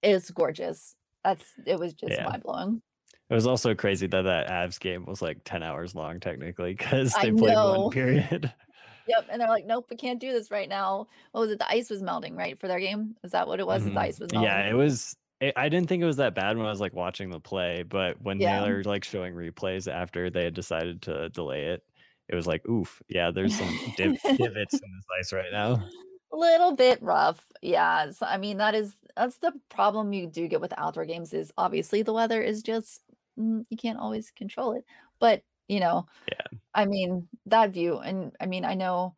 It's 0.02 0.32
gorgeous. 0.32 0.96
That's 1.24 1.46
it 1.66 1.80
was 1.80 1.94
just 1.94 2.14
yeah. 2.14 2.26
mind 2.26 2.44
blowing. 2.44 2.82
It 3.30 3.36
was 3.36 3.48
also 3.48 3.74
crazy 3.74 4.08
that 4.08 4.24
that 4.24 4.50
Avs 4.50 4.78
game 4.78 5.06
was 5.06 5.22
like 5.22 5.40
10 5.46 5.64
hours 5.64 5.96
long 5.96 6.20
technically 6.20 6.74
because 6.74 7.14
they 7.22 7.32
played 7.32 7.56
one 7.56 7.90
period. 7.90 8.54
Yep. 9.08 9.28
And 9.30 9.42
they're 9.42 9.50
like, 9.50 9.66
nope, 9.66 9.88
we 9.90 9.98
can't 9.98 10.20
do 10.20 10.32
this 10.32 10.52
right 10.52 10.70
now. 10.70 11.08
What 11.32 11.42
was 11.42 11.52
it? 11.52 11.60
The 11.60 11.70
ice 11.70 11.90
was 11.90 12.02
melting, 12.02 12.36
right? 12.36 12.60
For 12.60 12.68
their 12.68 12.80
game? 12.80 13.16
Is 13.24 13.32
that 13.32 13.48
what 13.48 13.60
it 13.60 13.68
was? 13.68 13.84
Mm-hmm. 13.84 13.96
The 13.96 14.00
ice 14.00 14.20
was 14.20 14.32
melting. 14.32 14.50
Yeah, 14.50 14.70
it 14.70 14.74
was. 14.74 15.16
It, 15.40 15.54
I 15.56 15.70
didn't 15.70 15.90
think 15.90 16.04
it 16.04 16.06
was 16.06 16.18
that 16.18 16.36
bad 16.36 16.58
when 16.58 16.68
I 16.68 16.70
was 16.70 16.80
like 16.80 16.94
watching 16.94 17.30
the 17.30 17.40
play, 17.40 17.84
but 17.84 18.22
when 18.22 18.40
yeah. 18.40 18.64
they 18.64 18.72
were 18.72 18.84
like 18.84 19.04
showing 19.04 19.34
replays 19.34 19.92
after 19.92 20.30
they 20.30 20.44
had 20.44 20.54
decided 20.54 21.02
to 21.04 21.30
delay 21.30 21.66
it, 21.66 21.84
it 22.30 22.36
was 22.36 22.48
like, 22.48 22.68
oof, 22.68 23.02
yeah, 23.10 23.32
there's 23.32 23.58
some 23.58 23.78
div- 23.98 24.22
divots 24.22 24.74
in 24.74 24.96
this 24.96 25.06
ice 25.20 25.34
right 25.34 25.52
now 25.52 25.84
A 26.32 26.36
little 26.36 26.76
bit 26.76 27.02
rough. 27.02 27.42
Yeah. 27.62 28.12
So, 28.12 28.26
I 28.26 28.38
mean, 28.38 28.58
that 28.58 28.76
is 28.76 28.94
that's 29.18 29.38
the 29.38 29.52
problem 29.70 30.14
you 30.14 30.28
do 30.28 30.48
get 30.48 30.62
with 30.62 30.74
outdoor 30.78 31.06
games 31.06 31.34
is 31.34 31.52
obviously 31.58 32.04
the 32.04 32.14
weather 32.14 32.42
is 32.42 32.64
just 32.64 33.02
mm, 33.38 33.66
you 33.70 33.78
can't 33.78 34.00
always 34.00 34.32
control 34.32 34.74
it. 34.74 34.86
But, 35.20 35.44
you 35.72 35.80
know, 35.80 36.06
yeah. 36.30 36.60
I 36.76 36.86
mean, 36.86 37.28
that 37.46 37.72
view 37.72 37.98
and 38.00 38.34
I 38.40 38.46
mean, 38.46 38.66
I 38.66 38.76
know 38.76 39.16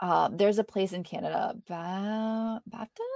uh 0.00 0.28
there's 0.32 0.58
a 0.58 0.64
place 0.64 0.92
in 0.92 1.04
Canada, 1.04 1.54
ba- 1.68 2.60
BAFTA? 2.68 3.08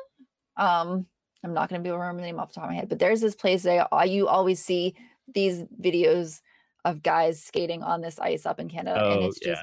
Um 0.57 1.07
I'm 1.45 1.55
not 1.55 1.69
going 1.69 1.81
to 1.81 1.83
be 1.83 1.91
able 1.91 1.99
to 1.99 2.01
remember 2.01 2.23
the 2.23 2.27
name 2.27 2.41
off 2.41 2.49
the 2.49 2.55
top 2.55 2.65
of 2.65 2.71
my 2.71 2.77
head, 2.77 2.89
but 2.89 2.99
there's 2.99 3.21
this 3.21 3.37
place 3.37 3.63
that 3.65 3.89
I, 3.93 4.05
you 4.05 4.27
always 4.27 4.65
see 4.65 4.97
these 5.33 5.63
videos 5.81 6.41
of 6.85 7.03
guys 7.03 7.43
skating 7.43 7.83
on 7.83 8.01
this 8.01 8.19
ice 8.19 8.47
up 8.47 8.59
in 8.59 8.69
Canada 8.69 9.01
oh, 9.01 9.13
and 9.13 9.25
it's 9.25 9.39
yeah. 9.43 9.55
just 9.55 9.63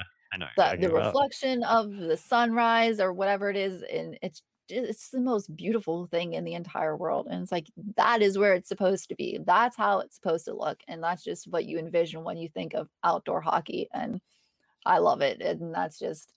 the, 0.56 0.88
the 0.88 0.94
reflection 0.94 1.64
of 1.64 1.92
the 1.92 2.16
sunrise 2.16 3.00
or 3.00 3.12
whatever 3.12 3.50
it 3.50 3.58
is 3.58 3.84
and 3.84 4.18
it's 4.22 4.44
it's 4.70 5.10
the 5.10 5.20
most 5.20 5.56
beautiful 5.56 6.08
thing 6.08 6.34
in 6.34 6.44
the 6.44 6.54
entire 6.54 6.96
world 6.96 7.28
and 7.30 7.44
it's 7.44 7.52
like 7.52 7.68
that 7.98 8.22
is 8.22 8.38
where 8.38 8.54
it's 8.54 8.70
supposed 8.70 9.10
to 9.10 9.16
be. 9.16 9.40
That's 9.46 9.76
how 9.76 10.00
it's 10.00 10.16
supposed 10.16 10.46
to 10.46 10.56
look 10.56 10.80
and 10.88 11.04
that's 11.04 11.24
just 11.24 11.48
what 11.48 11.66
you 11.66 11.78
envision 11.80 12.24
when 12.24 12.38
you 12.38 12.50
think 12.50 12.74
of 12.74 12.88
outdoor 13.04 13.42
hockey 13.42 13.90
and 13.94 14.22
i 14.86 14.98
love 14.98 15.22
it 15.22 15.42
and 15.42 15.74
that's 15.74 15.98
just 16.00 16.34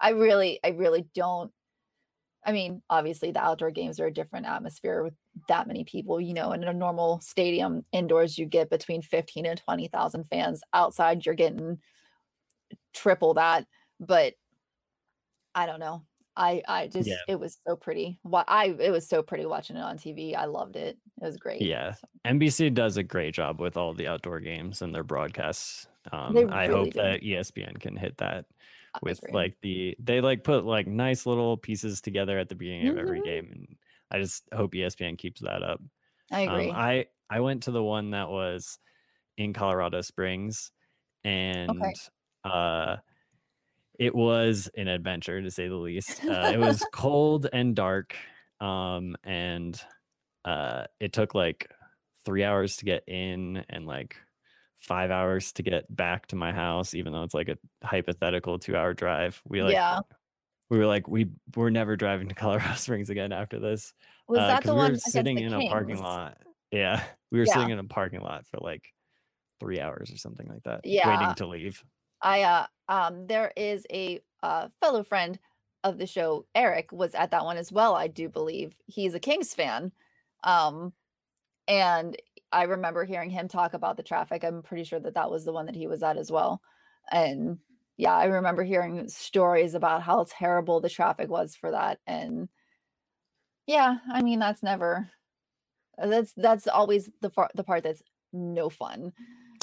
i 0.00 0.10
really 0.10 0.58
i 0.64 0.68
really 0.68 1.06
don't 1.14 1.50
i 2.44 2.52
mean 2.52 2.82
obviously 2.88 3.30
the 3.30 3.42
outdoor 3.42 3.70
games 3.70 4.00
are 4.00 4.06
a 4.06 4.12
different 4.12 4.46
atmosphere 4.46 5.02
with 5.02 5.14
that 5.48 5.66
many 5.66 5.84
people 5.84 6.20
you 6.20 6.34
know 6.34 6.52
in 6.52 6.64
a 6.64 6.72
normal 6.72 7.20
stadium 7.20 7.84
indoors 7.92 8.38
you 8.38 8.46
get 8.46 8.70
between 8.70 9.02
15 9.02 9.46
and 9.46 9.58
20,000 9.58 10.24
fans 10.24 10.62
outside 10.72 11.24
you're 11.24 11.34
getting 11.34 11.78
triple 12.94 13.34
that 13.34 13.66
but 14.00 14.34
i 15.54 15.66
don't 15.66 15.80
know 15.80 16.02
i 16.38 16.62
i 16.68 16.86
just 16.86 17.08
yeah. 17.08 17.16
it 17.26 17.38
was 17.38 17.58
so 17.66 17.76
pretty 17.76 18.18
what 18.22 18.44
i 18.48 18.66
it 18.80 18.90
was 18.90 19.06
so 19.06 19.22
pretty 19.22 19.44
watching 19.44 19.76
it 19.76 19.82
on 19.82 19.98
tv 19.98 20.34
i 20.34 20.44
loved 20.44 20.76
it 20.76 20.96
it 21.20 21.24
was 21.24 21.36
great 21.36 21.60
yeah 21.60 21.92
so. 21.92 22.06
nbc 22.26 22.72
does 22.72 22.96
a 22.96 23.02
great 23.02 23.34
job 23.34 23.60
with 23.60 23.76
all 23.76 23.92
the 23.92 24.06
outdoor 24.06 24.40
games 24.40 24.80
and 24.80 24.94
their 24.94 25.04
broadcasts 25.04 25.86
um 26.12 26.34
really 26.34 26.50
i 26.52 26.66
hope 26.68 26.92
do. 26.92 27.02
that 27.02 27.22
espn 27.22 27.78
can 27.80 27.96
hit 27.96 28.16
that 28.18 28.46
with 29.02 29.20
like 29.32 29.56
the 29.62 29.96
they 29.98 30.20
like 30.20 30.44
put 30.44 30.64
like 30.64 30.86
nice 30.86 31.26
little 31.26 31.56
pieces 31.56 32.00
together 32.00 32.38
at 32.38 32.48
the 32.48 32.54
beginning 32.54 32.86
mm-hmm. 32.86 32.98
of 32.98 33.04
every 33.04 33.18
mm-hmm. 33.18 33.28
game 33.28 33.48
and 33.52 33.76
i 34.10 34.18
just 34.18 34.44
hope 34.54 34.72
espn 34.72 35.18
keeps 35.18 35.40
that 35.40 35.62
up 35.62 35.80
i 36.32 36.42
agree 36.42 36.70
um, 36.70 36.76
i 36.76 37.06
i 37.28 37.40
went 37.40 37.64
to 37.64 37.70
the 37.70 37.82
one 37.82 38.12
that 38.12 38.28
was 38.28 38.78
in 39.36 39.52
colorado 39.52 40.00
springs 40.00 40.70
and 41.24 41.70
okay 41.70 41.92
uh 42.44 42.96
it 43.98 44.14
was 44.14 44.70
an 44.76 44.88
adventure 44.88 45.42
to 45.42 45.50
say 45.50 45.68
the 45.68 45.74
least. 45.74 46.24
Uh, 46.24 46.50
it 46.52 46.58
was 46.58 46.84
cold 46.92 47.48
and 47.52 47.74
dark, 47.74 48.16
um, 48.60 49.16
and 49.24 49.80
uh, 50.44 50.84
it 51.00 51.12
took 51.12 51.34
like 51.34 51.68
three 52.24 52.44
hours 52.44 52.76
to 52.76 52.84
get 52.84 53.02
in 53.08 53.64
and 53.68 53.86
like 53.86 54.16
five 54.78 55.10
hours 55.10 55.52
to 55.52 55.62
get 55.62 55.84
back 55.94 56.26
to 56.28 56.36
my 56.36 56.52
house, 56.52 56.94
even 56.94 57.12
though 57.12 57.24
it's 57.24 57.34
like 57.34 57.48
a 57.48 57.58
hypothetical 57.84 58.58
two-hour 58.58 58.94
drive. 58.94 59.40
We 59.46 59.62
like, 59.62 59.72
yeah. 59.72 60.00
we 60.70 60.78
were 60.78 60.86
like, 60.86 61.08
we 61.08 61.28
we're 61.56 61.70
never 61.70 61.96
driving 61.96 62.28
to 62.28 62.34
Colorado 62.36 62.74
Springs 62.74 63.10
again 63.10 63.32
after 63.32 63.58
this. 63.58 63.92
Was 64.28 64.38
uh, 64.38 64.46
that 64.46 64.62
the 64.62 64.74
we 64.74 64.78
one? 64.78 64.92
Were 64.92 64.98
sitting 64.98 65.38
in 65.38 65.50
Kings? 65.50 65.64
a 65.64 65.68
parking 65.68 65.98
lot. 65.98 66.38
Yeah, 66.70 67.02
we 67.32 67.38
were 67.38 67.46
yeah. 67.46 67.54
sitting 67.54 67.70
in 67.70 67.78
a 67.78 67.84
parking 67.84 68.20
lot 68.20 68.46
for 68.46 68.58
like 68.60 68.84
three 69.58 69.80
hours 69.80 70.12
or 70.12 70.16
something 70.16 70.46
like 70.46 70.62
that, 70.62 70.82
yeah. 70.84 71.18
waiting 71.18 71.34
to 71.34 71.46
leave. 71.46 71.82
I 72.22 72.42
uh 72.42 72.66
um 72.88 73.26
there 73.26 73.52
is 73.56 73.86
a 73.92 74.20
uh 74.42 74.68
fellow 74.80 75.02
friend 75.02 75.38
of 75.84 75.98
the 75.98 76.06
show, 76.06 76.46
Eric, 76.54 76.90
was 76.92 77.14
at 77.14 77.30
that 77.30 77.44
one 77.44 77.56
as 77.56 77.70
well, 77.72 77.94
I 77.94 78.08
do 78.08 78.28
believe. 78.28 78.74
He's 78.86 79.14
a 79.14 79.20
Kings 79.20 79.54
fan. 79.54 79.92
Um 80.44 80.92
and 81.68 82.16
I 82.52 82.64
remember 82.64 83.04
hearing 83.04 83.30
him 83.30 83.46
talk 83.48 83.74
about 83.74 83.96
the 83.96 84.02
traffic. 84.02 84.42
I'm 84.42 84.62
pretty 84.62 84.84
sure 84.84 85.00
that 85.00 85.14
that 85.14 85.30
was 85.30 85.44
the 85.44 85.52
one 85.52 85.66
that 85.66 85.76
he 85.76 85.86
was 85.86 86.02
at 86.02 86.16
as 86.16 86.30
well. 86.32 86.62
And 87.12 87.58
yeah, 87.98 88.14
I 88.14 88.26
remember 88.26 88.64
hearing 88.64 89.08
stories 89.08 89.74
about 89.74 90.02
how 90.02 90.24
terrible 90.28 90.80
the 90.80 90.88
traffic 90.88 91.28
was 91.28 91.54
for 91.56 91.70
that 91.72 92.00
and 92.06 92.48
yeah, 93.66 93.98
I 94.10 94.22
mean 94.22 94.38
that's 94.38 94.62
never 94.62 95.10
that's 95.98 96.32
that's 96.36 96.66
always 96.66 97.10
the 97.20 97.30
far, 97.30 97.50
the 97.54 97.64
part 97.64 97.82
that's 97.84 98.02
no 98.32 98.70
fun. 98.70 99.12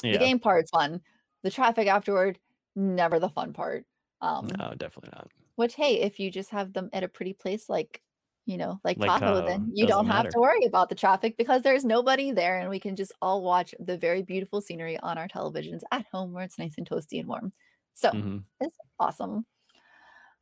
Yeah. 0.02 0.12
The 0.12 0.18
game 0.18 0.38
part's 0.38 0.70
fun. 0.70 1.00
The 1.42 1.50
traffic 1.50 1.88
afterward 1.88 2.38
never 2.76 3.18
the 3.18 3.28
fun 3.28 3.52
part. 3.52 3.84
Um, 4.20 4.48
no, 4.58 4.72
definitely 4.76 5.10
not. 5.14 5.28
Which, 5.56 5.74
hey, 5.74 6.02
if 6.02 6.20
you 6.20 6.30
just 6.30 6.50
have 6.50 6.72
them 6.72 6.90
at 6.92 7.02
a 7.02 7.08
pretty 7.08 7.32
place 7.32 7.68
like, 7.68 8.00
you 8.44 8.58
know, 8.58 8.78
like, 8.84 8.98
like 8.98 9.20
Tahoe, 9.20 9.40
uh, 9.40 9.46
then 9.46 9.70
you 9.72 9.86
don't 9.86 10.06
have 10.06 10.28
to 10.28 10.38
worry 10.38 10.64
about 10.66 10.88
the 10.88 10.94
traffic 10.94 11.36
because 11.36 11.62
there's 11.62 11.84
nobody 11.84 12.30
there 12.30 12.58
and 12.58 12.70
we 12.70 12.78
can 12.78 12.94
just 12.94 13.12
all 13.20 13.42
watch 13.42 13.74
the 13.80 13.98
very 13.98 14.22
beautiful 14.22 14.60
scenery 14.60 14.98
on 15.00 15.18
our 15.18 15.26
televisions 15.26 15.80
at 15.90 16.06
home 16.12 16.32
where 16.32 16.44
it's 16.44 16.58
nice 16.58 16.74
and 16.78 16.88
toasty 16.88 17.18
and 17.18 17.28
warm. 17.28 17.52
So 17.94 18.10
mm-hmm. 18.10 18.38
it's 18.60 18.76
awesome. 19.00 19.46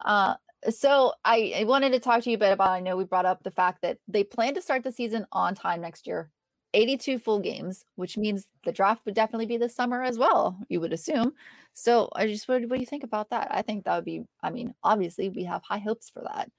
Uh, 0.04 0.34
so 0.68 1.14
I, 1.24 1.54
I 1.58 1.64
wanted 1.64 1.92
to 1.92 2.00
talk 2.00 2.22
to 2.24 2.30
you 2.30 2.36
a 2.36 2.40
bit 2.40 2.52
about, 2.52 2.70
I 2.70 2.80
know 2.80 2.96
we 2.96 3.04
brought 3.04 3.26
up 3.26 3.42
the 3.42 3.50
fact 3.50 3.82
that 3.82 3.98
they 4.08 4.24
plan 4.24 4.54
to 4.54 4.62
start 4.62 4.82
the 4.82 4.92
season 4.92 5.26
on 5.32 5.54
time 5.54 5.80
next 5.80 6.06
year 6.06 6.30
82 6.74 7.18
full 7.18 7.38
games, 7.38 7.84
which 7.96 8.18
means 8.18 8.46
the 8.64 8.72
draft 8.72 9.04
would 9.04 9.14
definitely 9.14 9.46
be 9.46 9.56
this 9.56 9.74
summer 9.74 10.02
as 10.02 10.18
well, 10.18 10.58
you 10.68 10.80
would 10.80 10.92
assume. 10.92 11.32
So 11.72 12.08
I 12.14 12.26
just 12.26 12.48
what, 12.48 12.62
what 12.62 12.76
do 12.76 12.80
you 12.80 12.86
think 12.86 13.04
about 13.04 13.30
that? 13.30 13.48
I 13.50 13.62
think 13.62 13.84
that 13.84 13.96
would 13.96 14.04
be, 14.04 14.24
I 14.42 14.50
mean, 14.50 14.74
obviously 14.82 15.28
we 15.28 15.44
have 15.44 15.62
high 15.62 15.78
hopes 15.78 16.10
for 16.10 16.22
that. 16.22 16.50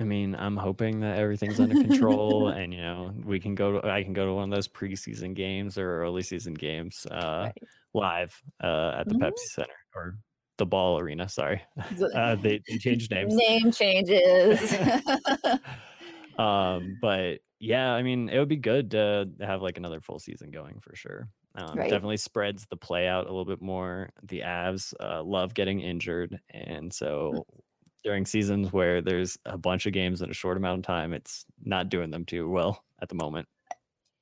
I 0.00 0.04
mean, 0.04 0.36
I'm 0.36 0.56
hoping 0.56 1.00
that 1.00 1.18
everything's 1.18 1.58
under 1.58 1.74
control 1.74 2.48
and 2.56 2.72
you 2.72 2.80
know, 2.80 3.12
we 3.24 3.40
can 3.40 3.54
go 3.54 3.80
to 3.80 3.88
I 3.90 4.02
can 4.02 4.12
go 4.12 4.26
to 4.26 4.34
one 4.34 4.44
of 4.44 4.54
those 4.54 4.68
preseason 4.68 5.34
games 5.34 5.76
or 5.76 6.02
early 6.02 6.22
season 6.22 6.54
games 6.54 7.06
uh 7.10 7.44
right. 7.46 7.62
live 7.94 8.40
uh 8.62 8.98
at 8.98 9.08
the 9.08 9.14
mm-hmm. 9.14 9.24
Pepsi 9.24 9.48
Center 9.54 9.72
or 9.94 10.18
the 10.58 10.66
ball 10.66 10.98
arena, 10.98 11.28
sorry. 11.28 11.62
Uh, 12.14 12.34
they, 12.34 12.60
they 12.68 12.78
changed 12.78 13.10
names. 13.10 13.34
Name 13.34 13.72
changes. 13.72 14.74
um, 16.38 16.96
but 17.00 17.38
yeah, 17.60 17.92
I 17.92 18.02
mean, 18.02 18.28
it 18.28 18.38
would 18.38 18.48
be 18.48 18.56
good 18.56 18.92
to 18.92 19.28
have 19.40 19.62
like 19.62 19.78
another 19.78 20.00
full 20.00 20.18
season 20.18 20.50
going 20.50 20.80
for 20.80 20.94
sure. 20.94 21.28
Um, 21.54 21.76
right. 21.76 21.90
Definitely 21.90 22.18
spreads 22.18 22.66
the 22.66 22.76
play 22.76 23.08
out 23.08 23.24
a 23.24 23.30
little 23.30 23.44
bit 23.44 23.60
more. 23.60 24.10
The 24.22 24.40
Avs 24.40 24.94
uh, 25.00 25.22
love 25.22 25.54
getting 25.54 25.80
injured, 25.80 26.38
and 26.50 26.92
so 26.92 27.32
mm. 27.34 27.60
during 28.04 28.26
seasons 28.26 28.72
where 28.72 29.00
there's 29.02 29.38
a 29.44 29.58
bunch 29.58 29.86
of 29.86 29.92
games 29.92 30.22
in 30.22 30.30
a 30.30 30.34
short 30.34 30.56
amount 30.56 30.80
of 30.80 30.86
time, 30.86 31.12
it's 31.12 31.44
not 31.64 31.88
doing 31.88 32.10
them 32.10 32.24
too 32.24 32.48
well 32.48 32.84
at 33.02 33.08
the 33.08 33.16
moment. 33.16 33.48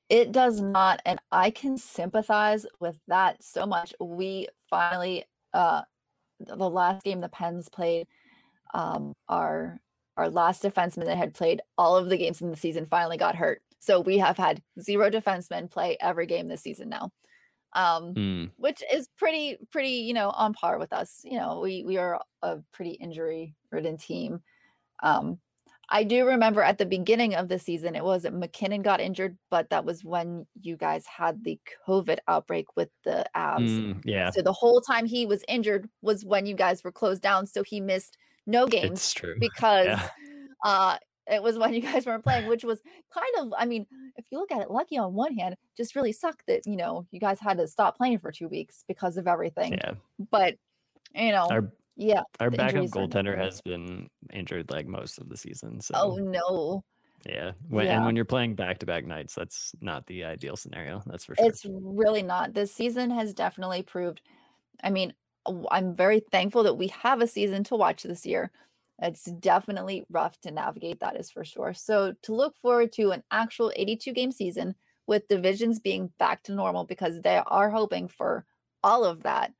It 0.09 0.31
does 0.31 0.61
not, 0.61 1.01
and 1.05 1.19
I 1.31 1.51
can 1.51 1.77
sympathize 1.77 2.65
with 2.79 2.97
that 3.07 3.43
so 3.43 3.65
much. 3.65 3.93
We 3.99 4.47
finally, 4.69 5.25
uh, 5.53 5.81
the 6.39 6.69
last 6.69 7.03
game 7.03 7.19
the 7.19 7.29
Pens 7.29 7.67
played, 7.69 8.07
um, 8.73 9.13
our 9.27 9.79
our 10.17 10.29
last 10.29 10.63
defenseman 10.63 11.05
that 11.05 11.17
had 11.17 11.33
played 11.33 11.61
all 11.77 11.95
of 11.95 12.09
the 12.09 12.17
games 12.17 12.41
in 12.41 12.49
the 12.49 12.57
season 12.57 12.85
finally 12.85 13.17
got 13.17 13.35
hurt. 13.35 13.61
So 13.79 14.01
we 14.01 14.17
have 14.17 14.37
had 14.37 14.61
zero 14.81 15.09
defensemen 15.09 15.71
play 15.71 15.97
every 16.01 16.25
game 16.25 16.47
this 16.47 16.61
season 16.61 16.89
now. 16.89 17.11
Um, 17.73 18.13
mm. 18.13 18.51
which 18.57 18.81
is 18.91 19.09
pretty, 19.17 19.57
pretty, 19.71 19.89
you 19.89 20.13
know, 20.13 20.31
on 20.31 20.53
par 20.53 20.79
with 20.79 20.91
us. 20.93 21.21
You 21.23 21.37
know, 21.37 21.59
we 21.59 21.83
we 21.83 21.97
are 21.97 22.19
a 22.41 22.57
pretty 22.73 22.91
injury 22.91 23.55
ridden 23.71 23.97
team. 23.97 24.41
Um, 25.03 25.39
I 25.89 26.03
do 26.03 26.25
remember 26.25 26.61
at 26.61 26.77
the 26.77 26.85
beginning 26.85 27.35
of 27.35 27.47
the 27.47 27.59
season, 27.59 27.95
it 27.95 28.03
was 28.03 28.25
MacKinnon 28.29 28.81
got 28.81 28.99
injured, 28.99 29.37
but 29.49 29.69
that 29.69 29.85
was 29.85 30.03
when 30.03 30.45
you 30.59 30.75
guys 30.75 31.05
had 31.05 31.43
the 31.43 31.59
COVID 31.87 32.17
outbreak 32.27 32.75
with 32.75 32.89
the 33.05 33.25
Avs. 33.35 33.69
Mm, 33.69 34.01
yeah. 34.03 34.29
So 34.31 34.41
the 34.41 34.51
whole 34.51 34.81
time 34.81 35.05
he 35.05 35.25
was 35.25 35.45
injured 35.47 35.89
was 36.01 36.25
when 36.25 36.45
you 36.45 36.55
guys 36.55 36.83
were 36.83 36.91
closed 36.91 37.21
down. 37.21 37.47
So 37.47 37.63
he 37.63 37.79
missed 37.79 38.17
no 38.47 38.65
games 38.65 39.13
because 39.39 39.85
yeah. 39.85 40.09
uh 40.63 40.97
it 41.29 41.43
was 41.43 41.57
when 41.57 41.73
you 41.73 41.81
guys 41.81 42.05
weren't 42.05 42.23
playing, 42.23 42.47
which 42.47 42.63
was 42.63 42.81
kind 43.13 43.27
of, 43.39 43.53
I 43.57 43.65
mean, 43.65 43.85
if 44.15 44.25
you 44.31 44.39
look 44.39 44.51
at 44.51 44.61
it, 44.61 44.71
lucky 44.71 44.97
on 44.97 45.13
one 45.13 45.33
hand, 45.35 45.55
just 45.75 45.95
really 45.95 46.11
sucked 46.11 46.47
that, 46.47 46.65
you 46.65 46.77
know, 46.77 47.05
you 47.11 47.19
guys 47.19 47.39
had 47.39 47.57
to 47.57 47.67
stop 47.67 47.97
playing 47.97 48.19
for 48.19 48.31
two 48.31 48.47
weeks 48.47 48.83
because 48.87 49.17
of 49.17 49.27
everything. 49.27 49.73
Yeah. 49.73 49.93
But, 50.31 50.55
you 51.13 51.31
know, 51.31 51.47
our, 51.49 51.71
yeah. 51.95 52.23
Our 52.39 52.49
backup 52.49 52.85
goaltender 52.85 53.37
has 53.37 53.61
been 53.61 54.09
injured 54.31 54.71
like 54.71 54.87
most 54.87 55.17
of 55.19 55.29
the 55.29 55.37
season. 55.37 55.81
So, 55.81 55.93
oh, 55.95 56.15
no. 56.15 56.83
Yeah. 57.27 57.51
When, 57.67 57.85
yeah. 57.85 57.97
And 57.97 58.05
when 58.05 58.15
you're 58.15 58.25
playing 58.25 58.55
back 58.55 58.79
to 58.79 58.85
back 58.85 59.05
nights, 59.05 59.35
that's 59.35 59.73
not 59.81 60.05
the 60.07 60.23
ideal 60.23 60.55
scenario. 60.55 61.03
That's 61.07 61.25
for 61.25 61.35
sure. 61.35 61.45
It's 61.45 61.65
really 61.65 62.23
not. 62.23 62.53
This 62.53 62.73
season 62.73 63.09
has 63.11 63.33
definitely 63.33 63.81
proved, 63.81 64.21
I 64.83 64.91
mean, 64.91 65.13
I'm 65.71 65.95
very 65.95 66.21
thankful 66.31 66.63
that 66.63 66.75
we 66.75 66.87
have 66.87 67.21
a 67.21 67.27
season 67.27 67.63
to 67.65 67.75
watch 67.75 68.03
this 68.03 68.25
year. 68.25 68.51
It's 68.99 69.25
definitely 69.25 70.05
rough 70.09 70.39
to 70.41 70.51
navigate, 70.51 70.99
that 71.01 71.17
is 71.17 71.29
for 71.29 71.45
sure. 71.45 71.73
So, 71.73 72.13
to 72.23 72.33
look 72.33 72.55
forward 72.57 72.91
to 72.93 73.11
an 73.11 73.23
actual 73.31 73.71
82 73.75 74.11
game 74.13 74.31
season 74.31 74.75
with 75.05 75.27
divisions 75.27 75.79
being 75.79 76.11
back 76.17 76.43
to 76.43 76.53
normal 76.53 76.83
because 76.83 77.21
they 77.21 77.41
are 77.45 77.69
hoping 77.69 78.07
for 78.07 78.45
all 78.83 79.05
of 79.05 79.23
that, 79.23 79.53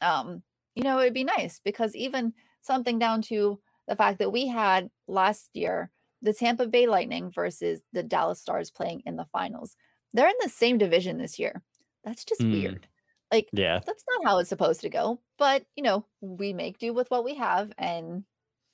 um, 0.00 0.42
you 0.74 0.82
know, 0.84 1.00
it'd 1.00 1.14
be 1.14 1.24
nice 1.24 1.60
because 1.64 1.94
even 1.94 2.32
something 2.62 2.98
down 2.98 3.22
to 3.22 3.60
the 3.88 3.96
fact 3.96 4.18
that 4.20 4.32
we 4.32 4.46
had 4.46 4.90
last 5.06 5.50
year 5.54 5.90
the 6.22 6.32
Tampa 6.32 6.66
Bay 6.66 6.86
Lightning 6.86 7.30
versus 7.30 7.80
the 7.92 8.02
Dallas 8.02 8.40
Stars 8.40 8.70
playing 8.70 9.02
in 9.04 9.16
the 9.16 9.26
finals. 9.26 9.76
They're 10.12 10.28
in 10.28 10.34
the 10.40 10.48
same 10.48 10.78
division 10.78 11.18
this 11.18 11.38
year. 11.38 11.62
That's 12.04 12.24
just 12.24 12.40
mm. 12.40 12.52
weird. 12.52 12.86
Like, 13.32 13.48
yeah, 13.52 13.80
that's 13.86 14.04
not 14.10 14.28
how 14.28 14.38
it's 14.38 14.50
supposed 14.50 14.82
to 14.82 14.90
go. 14.90 15.18
But, 15.38 15.64
you 15.74 15.82
know, 15.82 16.04
we 16.20 16.52
make 16.52 16.78
do 16.78 16.92
with 16.92 17.10
what 17.10 17.24
we 17.24 17.34
have, 17.36 17.72
and 17.78 18.24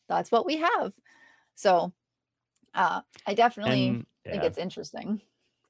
that's 0.08 0.32
what 0.32 0.44
we 0.44 0.56
have. 0.56 0.92
So, 1.54 1.92
uh, 2.74 3.02
I 3.26 3.34
definitely 3.34 3.88
and, 3.88 4.06
yeah. 4.26 4.32
think 4.32 4.44
it's 4.44 4.58
interesting. 4.58 5.20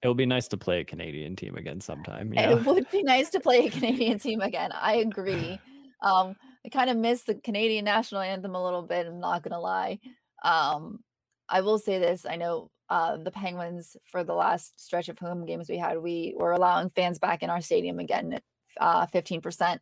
It 0.03 0.09
would 0.09 0.17
be 0.17 0.27
nice 0.27 0.49
to 0.49 0.57
play 0.57 0.81
a 0.81 0.85
Canadian 0.85 1.37
team 1.37 1.57
again 1.57 1.81
sometime. 1.81 2.33
Yeah. 2.33 2.53
It 2.53 2.65
would 2.65 2.91
be 2.91 3.03
nice 3.03 3.31
to 3.31 3.41
play 3.41 3.67
a 3.67 3.71
Canadian 3.71 4.19
team 4.21 4.41
again. 4.41 4.71
I 4.73 4.97
agree. 4.97 5.61
Um, 6.03 6.37
I 6.65 6.69
kind 6.71 6.89
of 6.89 6.97
miss 6.97 7.25
the 7.25 7.35
Canadian 7.35 7.85
national 7.85 8.23
anthem 8.23 8.55
a 8.55 8.63
little 8.63 8.83
bit. 8.83 9.07
I'm 9.07 9.21
not 9.21 9.43
gonna 9.43 9.61
lie. 9.61 9.99
Um, 10.43 11.01
I 11.49 11.61
will 11.61 11.79
say 11.79 11.99
this. 11.99 12.25
I 12.25 12.37
know 12.37 12.71
uh, 12.89 13.17
the 13.17 13.31
Penguins 13.31 13.97
for 14.11 14.25
the 14.25 14.35
last 14.35 14.81
stretch 14.81 15.09
of 15.09 15.19
home 15.19 15.45
games 15.45 15.69
we 15.69 15.77
had, 15.77 15.99
we 15.99 16.35
were 16.39 16.53
allowing 16.53 16.91
fans 16.91 17.19
back 17.19 17.43
in 17.43 17.51
our 17.51 17.61
stadium 17.61 17.99
again 17.99 18.41
uh, 18.81 19.07
15%. 19.07 19.79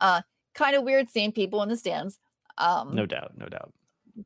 Uh, 0.00 0.22
kind 0.54 0.76
of 0.76 0.82
weird 0.82 1.10
seeing 1.10 1.32
people 1.32 1.62
in 1.62 1.68
the 1.68 1.76
stands. 1.76 2.18
Um, 2.56 2.94
no 2.94 3.06
doubt, 3.06 3.32
no 3.36 3.46
doubt. 3.46 3.72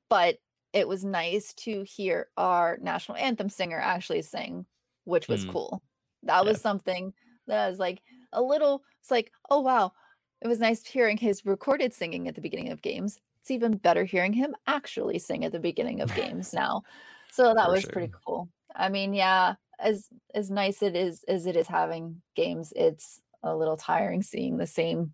But 0.09 0.37
it 0.73 0.88
was 0.88 1.05
nice 1.05 1.53
to 1.55 1.83
hear 1.83 2.29
our 2.37 2.79
national 2.81 3.19
anthem 3.19 3.49
singer 3.49 3.79
actually 3.79 4.23
sing, 4.23 4.65
which 5.05 5.29
was 5.29 5.45
mm. 5.45 5.53
cool. 5.53 5.83
That 6.23 6.45
yeah. 6.45 6.51
was 6.51 6.61
something 6.61 7.12
that 7.47 7.69
was 7.69 7.79
like 7.79 8.01
a 8.33 8.41
little, 8.41 8.83
it's 9.01 9.11
like, 9.11 9.31
oh, 9.51 9.61
wow. 9.61 9.93
It 10.41 10.49
was 10.49 10.59
nice 10.59 10.85
hearing 10.85 11.17
his 11.17 11.45
recorded 11.45 11.95
singing 11.95 12.27
at 12.27 12.35
the 12.35 12.41
beginning 12.41 12.73
of 12.73 12.83
games. 12.83 13.19
It's 13.41 13.51
even 13.51 13.77
better 13.77 14.05
hearing 14.05 14.33
him 14.33 14.55
actually 14.67 15.19
sing 15.19 15.45
at 15.45 15.53
the 15.53 15.61
beginning 15.61 16.01
of 16.01 16.15
games 16.17 16.53
now. 16.53 16.83
So 17.31 17.55
that 17.55 17.67
For 17.67 17.73
was 17.73 17.83
sure. 17.83 17.93
pretty 17.93 18.12
cool. 18.27 18.49
I 18.75 18.88
mean, 18.88 19.15
yeah, 19.15 19.55
as 19.79 20.09
as 20.35 20.51
nice 20.51 20.83
it 20.83 20.97
is 20.97 21.25
as 21.29 21.47
it 21.47 21.57
is 21.57 21.67
having 21.67 22.23
games, 22.35 22.73
it's 22.75 23.21
a 23.42 23.55
little 23.55 23.76
tiring 23.76 24.22
seeing 24.22 24.57
the 24.57 24.66
same 24.66 25.12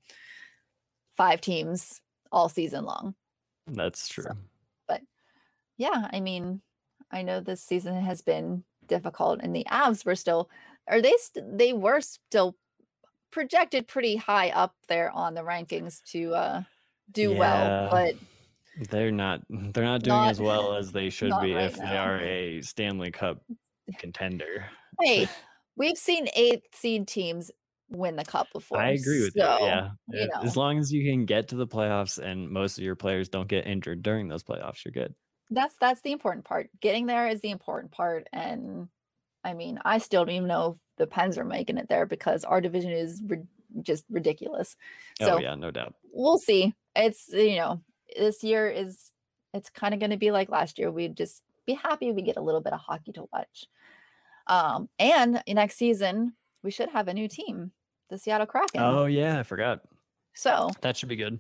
five 1.17 1.41
teams 1.41 2.01
all 2.31 2.49
season 2.49 2.85
long. 2.85 3.15
That's 3.67 4.09
true. 4.09 4.25
So, 4.25 4.37
but 4.87 5.03
yeah, 5.77 6.09
I 6.13 6.21
mean, 6.21 6.61
I 7.11 7.23
know 7.23 7.41
this 7.41 7.63
season 7.63 8.01
has 8.01 8.23
been 8.23 8.65
difficult, 8.87 9.41
and 9.43 9.55
the 9.55 9.67
Avs 9.71 10.05
were 10.05 10.15
still, 10.15 10.51
are 10.89 11.01
they? 11.01 11.15
St- 11.19 11.59
they 11.59 11.73
were 11.73 12.01
still 12.01 12.57
projected 13.31 13.87
pretty 13.87 14.17
high 14.17 14.51
up 14.51 14.75
there 14.89 15.11
on 15.11 15.35
the 15.35 15.43
rankings 15.43 16.03
to 16.13 16.35
uh, 16.35 16.63
do 17.13 17.33
yeah, 17.33 17.39
well, 17.39 17.91
but 17.91 18.15
they're 18.91 19.11
not. 19.11 19.43
They're 19.49 19.85
not 19.85 20.03
doing 20.03 20.17
not, 20.17 20.31
as 20.31 20.41
well 20.41 20.75
as 20.75 20.93
they 20.93 21.11
should 21.11 21.33
be 21.43 21.55
right 21.55 21.65
if 21.65 21.79
now. 21.79 21.91
they 21.91 21.97
are 21.97 22.21
a 22.21 22.63
Stanley 22.63 23.11
Cup 23.11 23.43
contender. 23.99 24.67
Hey, 25.01 25.29
we've 25.77 25.99
seen 25.99 26.29
eight 26.35 26.63
seed 26.75 27.07
teams 27.07 27.51
win 27.91 28.17
the 28.17 28.25
cup 28.25 28.49
before. 28.53 28.79
I 28.79 28.91
agree 28.91 29.23
with 29.23 29.33
so, 29.35 29.41
that. 29.41 29.63
Yeah. 29.63 29.91
You 30.09 30.29
know. 30.29 30.41
As 30.43 30.57
long 30.57 30.79
as 30.79 30.93
you 30.93 31.11
can 31.11 31.25
get 31.25 31.49
to 31.49 31.57
the 31.57 31.67
playoffs 31.67 32.19
and 32.19 32.51
most 32.51 32.79
of 32.79 32.85
your 32.85 32.97
players 32.97 33.29
don't 33.29 33.49
get 33.49 33.67
injured 33.67 34.03
during 34.03 34.29
those 34.29 34.43
playoffs, 34.43 34.85
you're 34.85 34.93
good. 34.93 35.15
That's 35.51 35.75
that's 35.81 36.03
the 36.03 36.13
important 36.13 36.45
part. 36.45 36.69
Getting 36.81 37.07
there 37.07 37.29
is 37.29 37.41
the 37.41 37.51
important 37.51 37.93
part. 37.93 38.29
And 38.33 38.89
I 39.45 39.55
mean, 39.55 39.79
I 39.85 39.99
still 39.99 40.25
don't 40.25 40.35
even 40.35 40.49
know 40.49 40.73
if 40.73 40.77
the 40.99 41.07
Pens 41.07 41.39
are 41.39 41.45
making 41.45 41.79
it 41.79 41.89
there 41.89 42.07
because 42.07 42.45
our 42.45 42.61
division 42.61 42.93
is 42.93 43.23
ri- 43.27 43.47
just 43.83 44.05
ridiculous. 44.11 44.77
Oh, 45.21 45.27
so 45.27 45.35
oh 45.37 45.39
yeah, 45.39 45.55
no 45.55 45.71
doubt. 45.71 45.95
We'll 46.13 46.39
see. 46.39 46.75
It's 46.95 47.29
you 47.33 47.57
know, 47.57 47.81
this 48.17 48.45
year 48.45 48.69
is 48.69 49.13
it's 49.55 49.71
kind 49.71 49.95
of 49.95 50.01
going 50.01 50.11
to 50.11 50.19
be 50.19 50.31
like 50.31 50.51
last 50.51 50.79
year. 50.79 50.91
We'd 50.91 51.17
just 51.17 51.43
be 51.67 51.75
happy 51.75 52.13
we 52.13 52.23
get 52.23 52.37
a 52.37 52.43
little 52.43 52.61
bit 52.61 52.73
of 52.73 52.81
hockey 52.81 53.13
to 53.13 53.25
watch. 53.33 53.67
Um, 54.47 54.89
and 54.99 55.43
next 55.47 55.77
season 55.77 56.35
we 56.63 56.71
should 56.71 56.89
have 56.91 57.09
a 57.09 57.15
new 57.15 57.29
team 57.29 57.73
the 58.09 58.19
Seattle 58.19 58.47
Kraken. 58.47 58.81
Oh 58.81 59.07
yeah, 59.07 59.39
I 59.39 59.43
forgot. 59.43 59.81
So 60.35 60.71
that 60.81 60.97
should 60.97 61.09
be 61.09 61.17
good. 61.17 61.39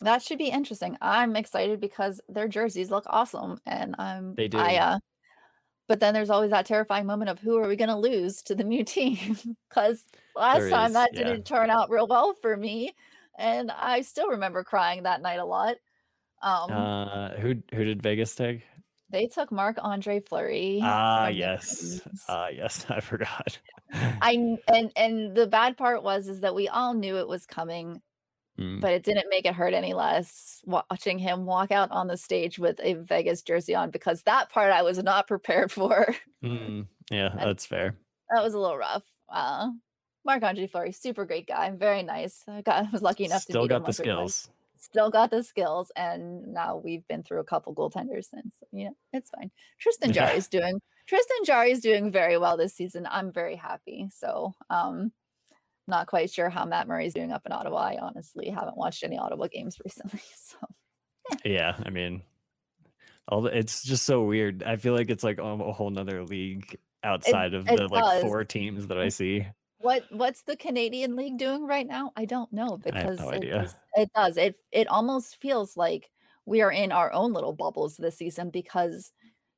That 0.00 0.22
should 0.22 0.38
be 0.38 0.48
interesting. 0.48 0.96
I'm 1.00 1.36
excited 1.36 1.80
because 1.80 2.20
their 2.28 2.48
jerseys 2.48 2.90
look 2.90 3.04
awesome, 3.06 3.58
and 3.66 3.94
I'm 3.98 4.34
they 4.34 4.48
do. 4.48 4.58
I, 4.58 4.76
uh, 4.76 4.98
but 5.88 6.00
then 6.00 6.14
there's 6.14 6.30
always 6.30 6.50
that 6.50 6.66
terrifying 6.66 7.06
moment 7.06 7.30
of 7.30 7.38
who 7.38 7.56
are 7.56 7.68
we 7.68 7.76
going 7.76 7.88
to 7.88 7.96
lose 7.96 8.42
to 8.42 8.54
the 8.54 8.64
new 8.64 8.84
team? 8.96 9.38
Because 9.68 10.04
last 10.34 10.60
there 10.60 10.70
time 10.70 10.88
is, 10.88 10.92
that 10.94 11.10
yeah. 11.12 11.24
didn't 11.24 11.46
turn 11.46 11.70
out 11.70 11.90
real 11.90 12.06
well 12.06 12.34
for 12.42 12.56
me, 12.56 12.92
and 13.38 13.70
I 13.70 14.02
still 14.02 14.28
remember 14.28 14.64
crying 14.64 15.04
that 15.04 15.22
night 15.22 15.40
a 15.40 15.44
lot. 15.44 15.76
Um, 16.42 16.70
uh, 16.70 17.30
who 17.36 17.54
who 17.74 17.84
did 17.84 18.02
Vegas 18.02 18.34
take? 18.34 18.62
They 19.08 19.26
took 19.28 19.52
Marc-Andre 19.52 20.20
Fleury. 20.20 20.80
Ah, 20.82 21.28
yes. 21.28 22.00
Ah, 22.28 22.48
yes. 22.48 22.84
I 22.90 23.00
forgot. 23.00 23.58
I 23.92 24.58
and 24.68 24.92
and 24.96 25.34
the 25.34 25.46
bad 25.46 25.76
part 25.76 26.02
was 26.02 26.28
is 26.28 26.40
that 26.40 26.54
we 26.54 26.68
all 26.68 26.94
knew 26.94 27.18
it 27.18 27.28
was 27.28 27.46
coming, 27.46 28.00
mm. 28.58 28.80
but 28.80 28.92
it 28.92 29.02
didn't 29.02 29.28
make 29.30 29.46
it 29.46 29.54
hurt 29.54 29.74
any 29.74 29.94
less 29.94 30.62
watching 30.66 31.18
him 31.18 31.46
walk 31.46 31.70
out 31.70 31.90
on 31.90 32.06
the 32.06 32.16
stage 32.16 32.58
with 32.58 32.80
a 32.82 32.94
Vegas 32.94 33.42
jersey 33.42 33.74
on 33.74 33.90
because 33.90 34.22
that 34.22 34.50
part 34.50 34.72
I 34.72 34.82
was 34.82 35.02
not 35.02 35.26
prepared 35.28 35.70
for. 35.70 36.14
Mm. 36.42 36.86
Yeah, 37.10 37.34
that's 37.36 37.66
fair. 37.66 37.96
that 38.30 38.42
was 38.42 38.54
a 38.54 38.58
little 38.58 38.76
rough. 38.76 39.04
Uh, 39.28 39.70
Marc-Andre 40.24 40.66
Fleury, 40.66 40.92
super 40.92 41.24
great 41.24 41.46
guy, 41.46 41.70
very 41.70 42.02
nice. 42.02 42.42
I 42.48 42.60
got 42.62 42.92
was 42.92 43.02
lucky 43.02 43.24
enough 43.24 43.42
Still 43.42 43.62
to 43.62 43.66
still 43.66 43.78
got 43.78 43.86
the 43.86 43.92
skills. 43.92 44.50
Still 44.78 45.10
got 45.10 45.30
the 45.30 45.42
skills, 45.42 45.90
and 45.96 46.48
now 46.48 46.76
we've 46.76 47.06
been 47.08 47.22
through 47.22 47.40
a 47.40 47.44
couple 47.44 47.74
goaltenders 47.74 48.26
since. 48.26 48.56
You 48.72 48.86
know, 48.86 48.96
it's 49.12 49.30
fine. 49.30 49.50
Tristan 49.78 50.12
Jarry 50.12 50.36
is 50.36 50.48
doing 50.48 50.80
Tristan 51.06 51.36
Jarry 51.44 51.70
is 51.70 51.80
doing 51.80 52.10
very 52.10 52.36
well 52.36 52.56
this 52.56 52.74
season. 52.74 53.06
I'm 53.10 53.32
very 53.32 53.56
happy. 53.56 54.08
So, 54.14 54.54
um, 54.70 55.12
not 55.88 56.08
quite 56.08 56.30
sure 56.30 56.50
how 56.50 56.64
Matt 56.64 56.88
Murray's 56.88 57.14
doing 57.14 57.32
up 57.32 57.42
in 57.46 57.52
Ottawa. 57.52 57.78
I 57.78 57.98
honestly 58.00 58.48
haven't 58.48 58.76
watched 58.76 59.04
any 59.04 59.18
Ottawa 59.18 59.46
games 59.46 59.78
recently. 59.84 60.20
So, 60.34 60.56
yeah, 61.44 61.52
yeah 61.52 61.76
I 61.84 61.90
mean, 61.90 62.22
all 63.28 63.42
the, 63.42 63.56
it's 63.56 63.84
just 63.84 64.04
so 64.04 64.24
weird. 64.24 64.62
I 64.64 64.76
feel 64.76 64.94
like 64.94 65.10
it's 65.10 65.24
like 65.24 65.38
a 65.38 65.72
whole 65.72 65.90
nother 65.90 66.24
league 66.24 66.78
outside 67.04 67.54
it, 67.54 67.58
of 67.58 67.66
the 67.66 67.88
like 67.88 68.22
four 68.22 68.44
teams 68.44 68.88
that 68.88 68.98
I 68.98 69.08
see. 69.08 69.46
What 69.78 70.04
what's 70.10 70.42
the 70.42 70.56
Canadian 70.56 71.16
League 71.16 71.38
doing 71.38 71.66
right 71.66 71.86
now? 71.86 72.12
I 72.16 72.24
don't 72.24 72.52
know 72.52 72.78
because 72.78 73.20
no 73.20 73.30
it, 73.30 73.40
does, 73.42 73.74
it 73.94 74.10
does. 74.14 74.36
It 74.36 74.56
it 74.72 74.88
almost 74.88 75.40
feels 75.40 75.76
like 75.76 76.10
we 76.46 76.62
are 76.62 76.72
in 76.72 76.92
our 76.92 77.12
own 77.12 77.32
little 77.32 77.52
bubbles 77.52 77.96
this 77.96 78.16
season 78.16 78.50
because 78.50 79.12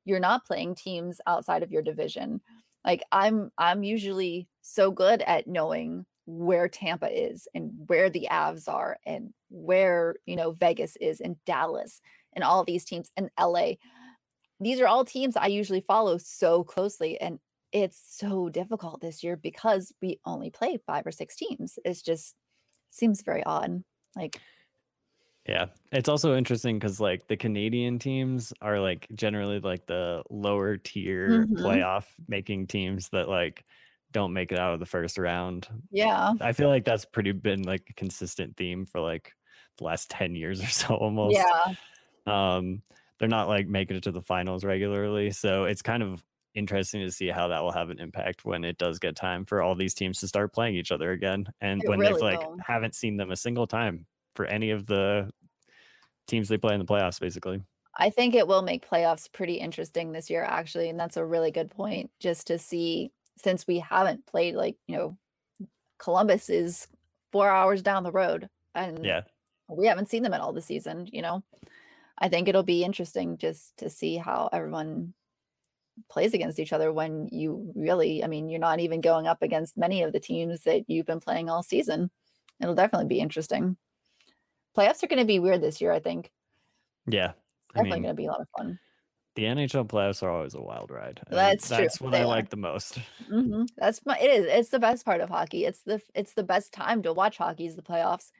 you're 0.09 0.19
not 0.19 0.45
playing 0.45 0.75
teams 0.75 1.21
outside 1.27 1.63
of 1.63 1.71
your 1.71 1.81
division. 1.81 2.41
Like 2.85 3.03
I'm 3.11 3.51
I'm 3.57 3.83
usually 3.83 4.47
so 4.61 4.91
good 4.91 5.21
at 5.21 5.47
knowing 5.47 6.05
where 6.25 6.67
Tampa 6.67 7.07
is 7.07 7.47
and 7.55 7.71
where 7.87 8.09
the 8.09 8.27
Avs 8.31 8.67
are 8.67 8.97
and 9.05 9.33
where, 9.49 10.15
you 10.25 10.35
know, 10.35 10.51
Vegas 10.51 10.95
is 10.97 11.21
and 11.21 11.35
Dallas 11.45 12.01
and 12.33 12.43
all 12.43 12.63
these 12.63 12.85
teams 12.85 13.11
and 13.17 13.29
LA. 13.39 13.73
These 14.59 14.79
are 14.79 14.87
all 14.87 15.05
teams 15.05 15.35
I 15.35 15.47
usually 15.47 15.81
follow 15.81 16.17
so 16.17 16.63
closely 16.63 17.19
and 17.19 17.39
it's 17.71 18.01
so 18.17 18.49
difficult 18.49 19.01
this 19.01 19.23
year 19.23 19.37
because 19.37 19.93
we 20.01 20.19
only 20.25 20.49
play 20.49 20.79
5 20.85 21.07
or 21.07 21.11
6 21.11 21.35
teams. 21.35 21.79
It's 21.85 22.01
just 22.01 22.35
seems 22.89 23.21
very 23.21 23.43
odd. 23.43 23.83
Like 24.15 24.39
yeah. 25.49 25.65
It's 25.91 26.07
also 26.07 26.37
interesting 26.37 26.77
because 26.77 26.99
like 26.99 27.27
the 27.27 27.35
Canadian 27.35 27.97
teams 27.97 28.53
are 28.61 28.79
like 28.79 29.07
generally 29.15 29.59
like 29.59 29.87
the 29.87 30.21
lower 30.29 30.77
tier 30.77 31.45
mm-hmm. 31.47 31.55
playoff 31.55 32.05
making 32.27 32.67
teams 32.67 33.09
that 33.09 33.27
like 33.27 33.65
don't 34.11 34.31
make 34.31 34.51
it 34.51 34.59
out 34.59 34.75
of 34.75 34.79
the 34.79 34.85
first 34.85 35.17
round. 35.17 35.67
Yeah. 35.89 36.33
I 36.39 36.51
feel 36.51 36.69
like 36.69 36.85
that's 36.85 37.03
pretty 37.03 37.31
been 37.31 37.63
like 37.63 37.83
a 37.89 37.93
consistent 37.93 38.57
theme 38.57 38.85
for 38.85 39.01
like 39.01 39.33
the 39.79 39.85
last 39.85 40.11
10 40.11 40.35
years 40.35 40.61
or 40.63 40.67
so 40.67 40.93
almost. 40.93 41.35
Yeah. 41.35 41.73
Um 42.27 42.83
they're 43.17 43.27
not 43.27 43.47
like 43.47 43.67
making 43.67 43.97
it 43.97 44.03
to 44.03 44.11
the 44.11 44.21
finals 44.21 44.63
regularly. 44.63 45.31
So 45.31 45.63
it's 45.63 45.81
kind 45.81 46.03
of 46.03 46.23
interesting 46.53 47.01
to 47.01 47.11
see 47.11 47.27
how 47.27 47.47
that 47.47 47.63
will 47.63 47.71
have 47.71 47.89
an 47.89 47.99
impact 47.99 48.45
when 48.45 48.63
it 48.63 48.77
does 48.77 48.99
get 48.99 49.15
time 49.15 49.45
for 49.45 49.63
all 49.63 49.73
these 49.73 49.95
teams 49.95 50.19
to 50.19 50.27
start 50.27 50.53
playing 50.53 50.75
each 50.75 50.91
other 50.91 51.11
again. 51.11 51.47
And 51.59 51.83
it 51.83 51.89
when 51.89 51.99
really 51.99 52.13
they've 52.13 52.21
like 52.21 52.39
will. 52.39 52.57
haven't 52.63 52.93
seen 52.93 53.17
them 53.17 53.31
a 53.31 53.35
single 53.35 53.65
time 53.65 54.05
for 54.35 54.45
any 54.45 54.69
of 54.69 54.85
the 54.85 55.29
teams 56.29 56.47
they 56.47 56.57
play 56.57 56.73
in 56.73 56.79
the 56.79 56.85
playoffs, 56.85 57.19
basically. 57.19 57.61
I 57.97 58.09
think 58.09 58.33
it 58.33 58.47
will 58.47 58.61
make 58.61 58.89
playoffs 58.89 59.31
pretty 59.31 59.55
interesting 59.55 60.11
this 60.11 60.29
year, 60.29 60.43
actually. 60.43 60.89
And 60.89 60.99
that's 60.99 61.17
a 61.17 61.25
really 61.25 61.51
good 61.51 61.69
point 61.69 62.11
just 62.19 62.47
to 62.47 62.57
see 62.57 63.11
since 63.37 63.67
we 63.67 63.79
haven't 63.79 64.25
played 64.25 64.55
like, 64.55 64.77
you 64.87 64.97
know, 64.97 65.17
Columbus 65.97 66.49
is 66.49 66.87
four 67.31 67.49
hours 67.49 67.81
down 67.81 68.03
the 68.03 68.11
road 68.11 68.49
and 68.73 69.03
yeah, 69.05 69.21
we 69.69 69.85
haven't 69.85 70.09
seen 70.09 70.23
them 70.23 70.33
at 70.33 70.41
all 70.41 70.53
this 70.53 70.65
season, 70.65 71.07
you 71.11 71.21
know. 71.21 71.43
I 72.17 72.29
think 72.29 72.47
it'll 72.47 72.63
be 72.63 72.83
interesting 72.83 73.37
just 73.37 73.77
to 73.77 73.89
see 73.89 74.17
how 74.17 74.49
everyone 74.51 75.13
plays 76.09 76.33
against 76.33 76.59
each 76.59 76.73
other 76.73 76.91
when 76.91 77.27
you 77.31 77.71
really, 77.75 78.23
I 78.23 78.27
mean, 78.27 78.49
you're 78.49 78.59
not 78.59 78.79
even 78.79 79.01
going 79.01 79.27
up 79.27 79.41
against 79.41 79.77
many 79.77 80.03
of 80.03 80.13
the 80.13 80.19
teams 80.19 80.63
that 80.63 80.83
you've 80.87 81.05
been 81.05 81.19
playing 81.19 81.49
all 81.49 81.63
season. 81.63 82.09
It'll 82.61 82.75
definitely 82.75 83.07
be 83.07 83.19
interesting 83.19 83.77
playoffs 84.79 85.03
are 85.03 85.07
going 85.07 85.19
to 85.19 85.25
be 85.25 85.39
weird 85.39 85.61
this 85.61 85.81
year. 85.81 85.91
I 85.91 85.99
think. 85.99 86.31
Yeah, 87.07 87.33
definitely 87.73 87.91
I 87.91 87.95
mean, 87.95 88.03
going 88.03 88.15
to 88.15 88.17
be 88.17 88.25
a 88.25 88.31
lot 88.31 88.41
of 88.41 88.47
fun. 88.57 88.79
The 89.35 89.43
NHL 89.43 89.87
playoffs 89.87 90.23
are 90.23 90.29
always 90.29 90.53
a 90.53 90.61
wild 90.61 90.91
ride. 90.91 91.21
That's 91.29 91.67
true. 91.67 91.77
That's 91.77 92.01
what 92.01 92.11
they 92.11 92.19
I 92.19 92.23
are. 92.23 92.27
like 92.27 92.49
the 92.49 92.57
most. 92.57 92.99
Mm-hmm. 93.31 93.65
That's 93.77 94.03
my. 94.07 94.17
It 94.17 94.31
is. 94.31 94.45
It's 94.47 94.69
the 94.69 94.79
best 94.79 95.05
part 95.05 95.21
of 95.21 95.29
hockey. 95.29 95.65
It's 95.65 95.81
the. 95.83 96.01
It's 96.15 96.33
the 96.33 96.43
best 96.43 96.73
time 96.73 97.03
to 97.03 97.13
watch 97.13 97.37
hockey. 97.37 97.67
Is 97.67 97.75
the 97.75 97.83
playoffs. 97.83 98.31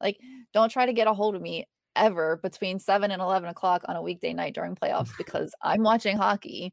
Like, 0.00 0.20
don't 0.52 0.70
try 0.70 0.86
to 0.86 0.92
get 0.92 1.08
a 1.08 1.12
hold 1.12 1.34
of 1.34 1.42
me 1.42 1.66
ever 1.96 2.36
between 2.36 2.78
seven 2.78 3.10
and 3.10 3.20
eleven 3.20 3.48
o'clock 3.48 3.82
on 3.88 3.96
a 3.96 4.02
weekday 4.02 4.32
night 4.32 4.54
during 4.54 4.76
playoffs 4.76 5.10
because 5.18 5.52
I'm 5.62 5.82
watching 5.82 6.16
hockey. 6.16 6.72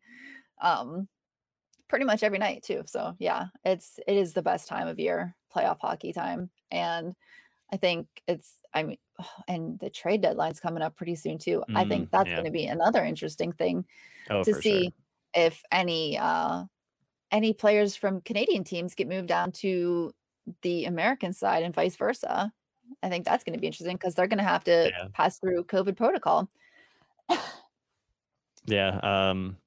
Um, 0.61 1.07
pretty 1.89 2.05
much 2.05 2.21
every 2.21 2.37
night 2.39 2.63
too. 2.63 2.83
So 2.85 3.15
yeah, 3.17 3.45
it's 3.65 3.99
it 4.07 4.17
is 4.17 4.33
the 4.33 4.43
best 4.43 4.67
time 4.67 4.87
of 4.87 4.99
year, 4.99 5.35
playoff 5.53 5.79
hockey 5.79 6.13
time, 6.13 6.51
and 6.69 7.15
I 7.71 7.77
think 7.77 8.07
it's 8.27 8.53
I 8.73 8.83
mean, 8.83 8.97
and 9.47 9.79
the 9.79 9.89
trade 9.89 10.21
deadline's 10.21 10.59
coming 10.59 10.83
up 10.83 10.95
pretty 10.95 11.15
soon 11.15 11.37
too. 11.37 11.63
Mm, 11.69 11.77
I 11.77 11.85
think 11.85 12.11
that's 12.11 12.29
yeah. 12.29 12.35
going 12.35 12.45
to 12.45 12.51
be 12.51 12.65
another 12.65 13.03
interesting 13.03 13.51
thing 13.51 13.85
oh, 14.29 14.43
to 14.43 14.53
see 14.53 14.83
sure. 14.83 14.91
if 15.33 15.63
any 15.71 16.17
uh 16.17 16.65
any 17.31 17.51
players 17.51 17.95
from 17.95 18.21
Canadian 18.21 18.63
teams 18.63 18.93
get 18.93 19.07
moved 19.07 19.27
down 19.27 19.51
to 19.51 20.13
the 20.61 20.85
American 20.85 21.33
side 21.33 21.63
and 21.63 21.73
vice 21.73 21.95
versa. 21.95 22.51
I 23.01 23.09
think 23.09 23.25
that's 23.25 23.43
going 23.43 23.53
to 23.53 23.59
be 23.59 23.67
interesting 23.67 23.95
because 23.95 24.13
they're 24.13 24.27
going 24.27 24.37
to 24.37 24.43
have 24.43 24.63
to 24.65 24.91
yeah. 24.95 25.07
pass 25.13 25.39
through 25.39 25.63
COVID 25.63 25.97
protocol. 25.97 26.49
yeah. 28.65 28.99
Um, 29.01 29.57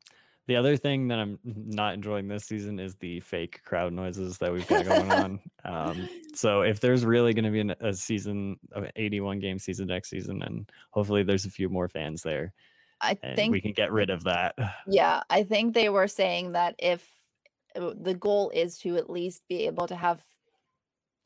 the 0.46 0.56
other 0.56 0.76
thing 0.76 1.08
that 1.08 1.18
I'm 1.18 1.38
not 1.44 1.94
enjoying 1.94 2.28
this 2.28 2.44
season 2.44 2.78
is 2.78 2.94
the 2.96 3.20
fake 3.20 3.62
crowd 3.64 3.92
noises 3.92 4.38
that 4.38 4.52
we've 4.52 4.66
got 4.66 4.84
going 4.84 5.10
on. 5.12 5.40
Um, 5.64 6.08
so 6.34 6.62
if 6.62 6.80
there's 6.80 7.04
really 7.04 7.34
going 7.34 7.44
to 7.44 7.50
be 7.50 7.60
an, 7.60 7.74
a 7.80 7.92
season 7.92 8.58
of 8.72 8.86
81 8.96 9.40
game 9.40 9.58
season 9.58 9.88
next 9.88 10.10
season, 10.10 10.42
and 10.42 10.70
hopefully 10.90 11.22
there's 11.22 11.46
a 11.46 11.50
few 11.50 11.68
more 11.68 11.88
fans 11.88 12.22
there, 12.22 12.52
I 13.00 13.14
think 13.14 13.52
we 13.52 13.60
can 13.60 13.72
get 13.72 13.92
rid 13.92 14.10
of 14.10 14.24
that. 14.24 14.54
Yeah, 14.88 15.22
I 15.28 15.42
think 15.42 15.74
they 15.74 15.88
were 15.88 16.08
saying 16.08 16.52
that 16.52 16.76
if 16.78 17.06
uh, 17.74 17.92
the 18.00 18.14
goal 18.14 18.50
is 18.50 18.78
to 18.78 18.96
at 18.96 19.10
least 19.10 19.42
be 19.48 19.66
able 19.66 19.86
to 19.88 19.96
have 19.96 20.22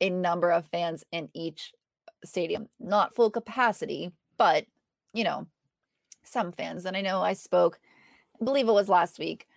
a 0.01 0.09
number 0.09 0.51
of 0.51 0.65
fans 0.65 1.03
in 1.11 1.29
each 1.33 1.71
stadium, 2.25 2.67
not 2.79 3.15
full 3.15 3.29
capacity, 3.29 4.11
but 4.37 4.65
you 5.13 5.23
know, 5.23 5.47
some 6.23 6.51
fans. 6.51 6.85
And 6.85 6.97
I 6.97 7.01
know 7.01 7.21
I 7.21 7.33
spoke 7.33 7.79
believe 8.43 8.67
it 8.67 8.73
was 8.73 8.89
last 8.89 9.19
week, 9.19 9.47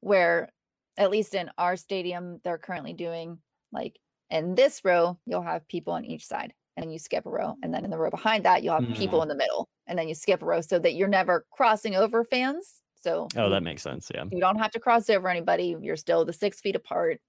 where 0.00 0.50
at 0.96 1.10
least 1.10 1.34
in 1.34 1.50
our 1.58 1.76
stadium, 1.76 2.40
they're 2.44 2.58
currently 2.58 2.92
doing 2.92 3.38
like 3.72 3.98
in 4.30 4.54
this 4.54 4.82
row, 4.84 5.18
you'll 5.26 5.42
have 5.42 5.66
people 5.68 5.92
on 5.92 6.04
each 6.04 6.26
side, 6.26 6.52
and 6.76 6.84
then 6.84 6.90
you 6.90 6.98
skip 6.98 7.26
a 7.26 7.30
row. 7.30 7.56
And 7.62 7.74
then 7.74 7.84
in 7.84 7.90
the 7.90 7.98
row 7.98 8.10
behind 8.10 8.44
that, 8.44 8.62
you'll 8.62 8.74
have 8.74 8.84
mm. 8.84 8.96
people 8.96 9.22
in 9.22 9.28
the 9.28 9.34
middle, 9.34 9.68
and 9.86 9.98
then 9.98 10.08
you 10.08 10.14
skip 10.14 10.42
a 10.42 10.46
row 10.46 10.60
so 10.60 10.78
that 10.78 10.94
you're 10.94 11.08
never 11.08 11.44
crossing 11.50 11.96
over 11.96 12.24
fans. 12.24 12.80
So, 13.02 13.28
oh, 13.36 13.50
that 13.50 13.62
makes 13.62 13.82
sense. 13.82 14.10
Yeah. 14.14 14.24
You 14.30 14.40
don't 14.40 14.58
have 14.58 14.70
to 14.72 14.80
cross 14.80 15.08
over 15.08 15.28
anybody. 15.28 15.74
You're 15.80 15.96
still 15.96 16.24
the 16.24 16.32
six 16.32 16.60
feet 16.60 16.76
apart. 16.76 17.20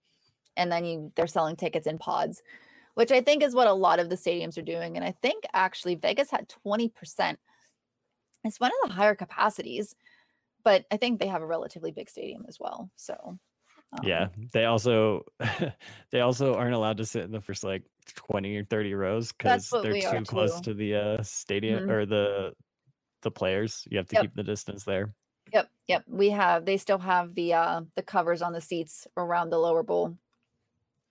And 0.58 0.69
then 0.71 0.84
you 0.84 1.12
they're 1.15 1.28
selling 1.28 1.56
tickets 1.56 1.88
in 1.88 1.97
pods, 1.97 2.41
which 2.95 3.12
I 3.12 3.21
think 3.21 3.41
is 3.41 3.56
what 3.56 3.67
a 3.67 3.74
lot 3.74 4.00
of 4.00 4.10
the 4.10 4.17
stadiums 4.17 4.58
are 4.58 4.63
doing. 4.63 4.97
And 4.97 5.06
I 5.06 5.15
think 5.21 5.45
actually 5.54 5.95
Vegas 5.95 6.30
had 6.30 6.52
20%. 6.67 7.38
It's 8.43 8.60
one 8.60 8.71
of 8.84 8.89
the 8.89 8.93
higher 8.93 9.15
capacities 9.15 9.95
but 10.63 10.86
I 10.91 10.97
think 10.97 11.19
they 11.19 11.28
have 11.28 11.41
a 11.41 11.47
relatively 11.47 11.91
big 11.91 12.10
stadium 12.10 12.45
as 12.47 12.60
well. 12.60 12.89
So 12.95 13.39
um, 13.93 14.00
yeah, 14.04 14.28
they 14.54 14.65
also 14.65 15.26
they 16.12 16.21
also 16.21 16.56
aren't 16.56 16.76
allowed 16.76 16.97
to 16.97 17.06
sit 17.06 17.24
in 17.24 17.32
the 17.32 17.41
first 17.41 17.63
like 17.63 17.84
20 18.15 18.56
or 18.58 18.65
30 18.65 18.93
rows 18.93 19.32
because 19.32 19.69
they're 19.69 20.02
too 20.02 20.26
close 20.26 20.56
too. 20.62 20.71
to 20.71 20.74
the 20.74 20.95
uh, 20.95 21.24
stadium 21.24 21.82
mm-hmm. 21.82 21.91
or 21.91 22.06
the 22.06 22.54
the 23.21 23.32
players. 23.32 23.86
You 23.89 23.97
have 23.97 24.08
to 24.08 24.15
yep. 24.15 24.24
keep 24.24 24.36
the 24.36 24.43
distance 24.43 24.84
there. 24.84 25.13
Yep, 25.54 25.69
yep. 25.88 26.04
We 26.08 26.30
have 26.30 26.65
they 26.65 26.78
still 26.78 27.00
have 27.00 27.36
the 27.36 27.54
uh 27.54 27.82
the 27.95 28.04
covers 28.04 28.41
on 28.41 28.54
the 28.54 28.62
seats 28.62 29.08
around 29.17 29.50
the 29.50 29.60
lower 29.60 29.84
bowl 29.84 30.17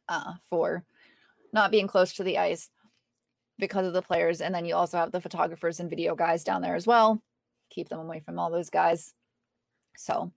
uh 0.08 0.34
for 0.48 0.84
not 1.52 1.70
being 1.70 1.86
close 1.86 2.14
to 2.14 2.24
the 2.24 2.38
ice 2.38 2.70
because 3.58 3.86
of 3.86 3.92
the 3.92 4.02
players. 4.02 4.40
And 4.40 4.54
then 4.54 4.64
you 4.64 4.74
also 4.74 4.96
have 4.96 5.12
the 5.12 5.20
photographers 5.20 5.80
and 5.80 5.90
video 5.90 6.14
guys 6.14 6.44
down 6.44 6.62
there 6.62 6.74
as 6.74 6.86
well. 6.86 7.22
Keep 7.68 7.90
them 7.90 8.00
away 8.00 8.20
from 8.20 8.38
all 8.38 8.50
those 8.50 8.70
guys. 8.70 9.12
So, 10.00 10.32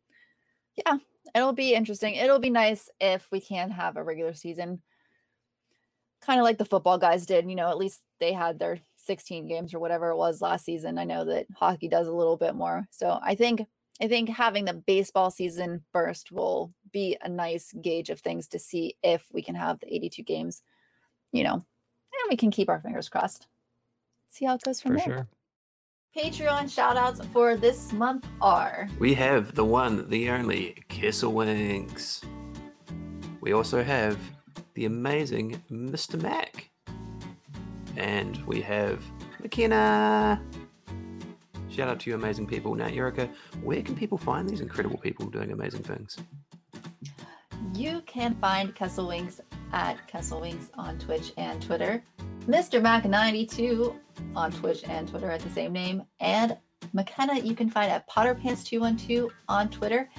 yeah, 0.76 0.97
it'll 1.36 1.54
be 1.54 1.73
interesting. 1.73 2.15
It'll 2.15 2.39
be 2.39 2.49
nice 2.49 2.89
if 2.99 3.28
we 3.32 3.39
can 3.39 3.71
have 3.71 3.97
a 3.97 4.04
regular 4.04 4.34
season, 4.34 4.82
kind 6.21 6.39
of 6.39 6.43
like 6.43 6.58
the 6.58 6.65
football 6.65 6.97
guys 6.97 7.26
did. 7.26 7.49
You 7.49 7.56
know, 7.56 7.69
at 7.69 7.78
least 7.78 8.02
they 8.19 8.34
had 8.34 8.60
their 8.60 8.80
16 8.97 9.47
games 9.47 9.73
or 9.73 9.80
whatever 9.80 10.10
it 10.10 10.17
was 10.17 10.41
last 10.41 10.65
season. 10.65 10.97
I 10.97 11.04
know 11.04 11.26
that 11.26 11.47
hockey 11.56 11.88
does 11.88 12.08
a 12.08 12.13
little 12.13 12.38
bit 12.38 12.56
more. 12.56 12.88
So 12.91 13.19
I 13.21 13.36
think 13.36 13.62
I 14.02 14.08
think 14.08 14.30
having 14.30 14.65
the 14.65 14.73
baseball 14.73 15.30
season 15.30 15.84
first 15.91 16.32
will 16.32 16.73
be 16.91 17.17
a 17.21 17.30
nice 17.30 17.73
gauge 17.82 18.10
of 18.10 18.19
things 18.19 18.47
to 18.49 18.60
see 18.60 18.97
if 19.04 19.26
we 19.32 19.41
can 19.41 19.56
have 19.56 19.80
the 19.80 19.93
82 19.93 20.23
games, 20.23 20.63
you 21.32 21.43
know, 21.43 21.54
and 21.54 22.30
we 22.30 22.36
can 22.36 22.52
keep 22.52 22.69
our 22.69 22.82
fingers 22.82 23.08
crossed. 23.08 23.47
See 24.30 24.45
how 24.45 24.56
it 24.56 24.63
goes 24.63 24.82
from 24.82 24.93
For 24.93 24.97
there. 24.97 25.06
Sure. 25.06 25.28
Patreon 26.15 26.65
shoutouts 26.65 27.26
for 27.30 27.58
this 27.58 27.91
month 27.91 28.28
are 28.39 28.88
We 28.99 29.15
have 29.15 29.56
the 29.56 29.65
one, 29.65 30.08
the 30.12 30.30
only, 30.30 30.76
Kessel 30.88 31.34
Wings 31.34 32.21
We 33.41 33.54
also 33.54 33.84
have 33.84 34.19
the 34.76 34.86
amazing 34.86 35.63
Mr. 35.71 36.21
Mac. 36.21 36.69
And 37.97 38.38
we 38.45 38.62
have 38.62 39.04
McKenna. 39.41 40.39
Shout 41.71 41.89
out 41.89 41.99
to 42.02 42.12
you, 42.12 42.15
amazing 42.15 42.45
people. 42.45 42.76
Now, 42.76 42.89
Erica, 42.89 43.28
where 43.63 43.82
can 43.82 43.95
people 43.95 44.19
find 44.19 44.47
these 44.47 44.62
incredible 44.62 44.99
people 44.99 45.26
doing 45.32 45.52
amazing 45.52 45.82
things? 45.82 46.17
You 47.73 48.04
can 48.06 48.36
find 48.36 48.76
Kessel 48.76 49.08
Wings 49.08 49.41
at 49.71 50.08
Kessel 50.08 50.41
Wings 50.41 50.69
on 50.76 50.99
Twitch 50.99 51.34
and 51.38 51.60
Twitter. 51.60 52.04
Mr. 52.47 52.82
Mac92 52.82 53.95
on 54.36 54.51
Twitch 54.51 54.84
and 54.84 55.08
Twitter 55.08 55.32
at 55.32 55.39
the 55.39 55.49
same 55.49 55.71
name. 55.71 56.03
And 56.19 56.58
McKenna, 56.91 57.39
you 57.39 57.56
can 57.56 57.69
find 57.69 57.89
at 57.89 58.08
PotterPants212 58.10 59.29
on 59.47 59.69
Twitter 59.69 60.10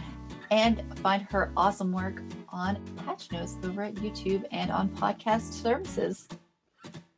and 0.50 0.82
find 1.00 1.22
her 1.30 1.52
awesome 1.56 1.92
work 1.92 2.22
on 2.48 2.82
Patch 3.04 3.30
Notes 3.30 3.56
over 3.64 3.82
at 3.82 3.94
YouTube 3.96 4.44
and 4.52 4.70
on 4.70 4.88
podcast 4.88 5.52
services. 5.52 6.26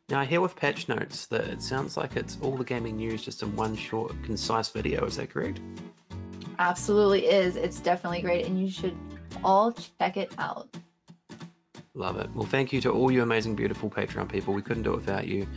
Now, 0.08 0.20
I 0.20 0.24
hear 0.24 0.40
with 0.40 0.56
Patch 0.56 0.88
Notes 0.88 1.26
that 1.26 1.44
it 1.44 1.62
sounds 1.62 1.96
like 1.96 2.16
it's 2.16 2.38
all 2.40 2.56
the 2.56 2.64
gaming 2.64 2.96
news 2.96 3.24
just 3.24 3.42
in 3.42 3.54
one 3.54 3.76
short, 3.76 4.12
concise 4.24 4.68
video. 4.68 5.04
Is 5.04 5.16
that 5.16 5.30
correct? 5.30 5.60
Absolutely 6.58 7.26
is. 7.26 7.56
It's 7.56 7.80
definitely 7.80 8.22
great, 8.22 8.46
and 8.46 8.60
you 8.60 8.70
should 8.70 8.96
all 9.44 9.72
check 9.72 10.16
it 10.16 10.32
out. 10.38 10.68
Love 11.96 12.18
it. 12.18 12.28
Well, 12.34 12.46
thank 12.46 12.74
you 12.74 12.80
to 12.82 12.90
all 12.90 13.10
you 13.10 13.22
amazing, 13.22 13.54
beautiful 13.54 13.88
Patreon 13.88 14.30
people. 14.30 14.52
We 14.52 14.60
couldn't 14.60 14.82
do 14.82 14.92
it 14.92 14.96
without 14.96 15.26
you. 15.26 15.48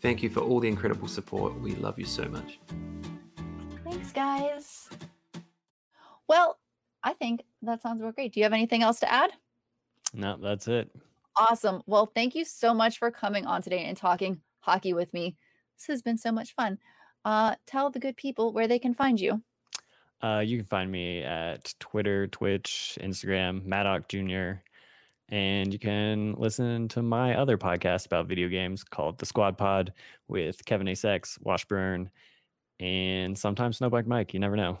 Thank 0.00 0.22
you 0.22 0.30
for 0.30 0.40
all 0.40 0.58
the 0.58 0.66
incredible 0.66 1.06
support. 1.06 1.60
We 1.60 1.74
love 1.74 1.98
you 1.98 2.06
so 2.06 2.24
much. 2.24 2.58
Thanks, 3.84 4.10
guys. 4.10 4.88
Well, 6.26 6.58
I 7.04 7.12
think 7.12 7.42
that 7.60 7.82
sounds 7.82 8.00
real 8.00 8.10
great. 8.10 8.32
Do 8.32 8.40
you 8.40 8.44
have 8.44 8.54
anything 8.54 8.82
else 8.82 9.00
to 9.00 9.12
add? 9.12 9.32
No, 10.14 10.38
that's 10.40 10.66
it. 10.66 10.90
Awesome. 11.36 11.82
Well, 11.86 12.06
thank 12.06 12.34
you 12.34 12.46
so 12.46 12.72
much 12.72 12.98
for 12.98 13.10
coming 13.10 13.46
on 13.46 13.60
today 13.60 13.84
and 13.84 13.96
talking 13.96 14.40
hockey 14.60 14.94
with 14.94 15.12
me. 15.12 15.36
This 15.76 15.88
has 15.88 16.00
been 16.00 16.16
so 16.16 16.32
much 16.32 16.54
fun. 16.54 16.78
Uh, 17.22 17.56
tell 17.66 17.90
the 17.90 18.00
good 18.00 18.16
people 18.16 18.54
where 18.54 18.66
they 18.66 18.78
can 18.78 18.94
find 18.94 19.20
you. 19.20 19.42
Uh, 20.22 20.40
you 20.40 20.56
can 20.56 20.66
find 20.66 20.90
me 20.90 21.22
at 21.22 21.74
Twitter, 21.80 22.28
Twitch, 22.28 22.98
Instagram, 23.02 23.64
Maddock 23.66 24.08
Jr. 24.08 24.62
And 25.32 25.72
you 25.72 25.78
can 25.78 26.34
listen 26.34 26.88
to 26.88 27.02
my 27.02 27.34
other 27.34 27.56
podcast 27.56 28.04
about 28.04 28.28
video 28.28 28.50
games 28.50 28.84
called 28.84 29.16
The 29.16 29.24
Squad 29.24 29.56
Pod 29.56 29.94
with 30.28 30.62
Kevin 30.66 30.86
Asex, 30.86 31.38
Washburn, 31.40 32.10
and 32.78 33.36
sometimes 33.36 33.78
Snowbike 33.78 34.06
Mike. 34.06 34.34
You 34.34 34.40
never 34.40 34.56
know. 34.56 34.78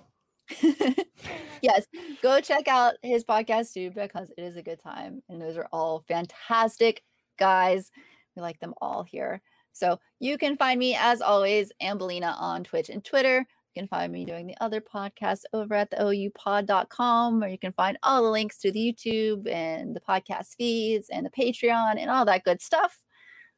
yes, 1.62 1.86
go 2.22 2.38
check 2.42 2.68
out 2.68 2.96
his 3.00 3.24
podcast 3.24 3.72
too 3.72 3.92
because 3.92 4.30
it 4.36 4.42
is 4.42 4.56
a 4.56 4.62
good 4.62 4.78
time. 4.78 5.22
And 5.30 5.40
those 5.40 5.56
are 5.56 5.68
all 5.72 6.04
fantastic 6.06 7.02
guys. 7.38 7.90
We 8.36 8.42
like 8.42 8.60
them 8.60 8.74
all 8.82 9.04
here. 9.04 9.40
So 9.72 9.98
you 10.20 10.36
can 10.36 10.58
find 10.58 10.78
me 10.78 10.94
as 10.94 11.22
always, 11.22 11.72
Ambelina 11.82 12.34
on 12.38 12.62
Twitch 12.62 12.90
and 12.90 13.02
Twitter. 13.02 13.46
You 13.74 13.80
can 13.80 13.88
find 13.88 14.12
me 14.12 14.26
doing 14.26 14.46
the 14.46 14.56
other 14.60 14.82
podcast 14.82 15.44
over 15.54 15.74
at 15.74 15.90
the 15.90 15.96
oupod.com, 15.96 17.40
where 17.40 17.48
you 17.48 17.58
can 17.58 17.72
find 17.72 17.96
all 18.02 18.22
the 18.22 18.30
links 18.30 18.58
to 18.58 18.70
the 18.70 18.92
YouTube 18.92 19.50
and 19.50 19.96
the 19.96 20.00
podcast 20.00 20.56
feeds 20.58 21.08
and 21.08 21.24
the 21.24 21.30
Patreon 21.30 21.94
and 21.98 22.10
all 22.10 22.26
that 22.26 22.44
good 22.44 22.60
stuff. 22.60 22.98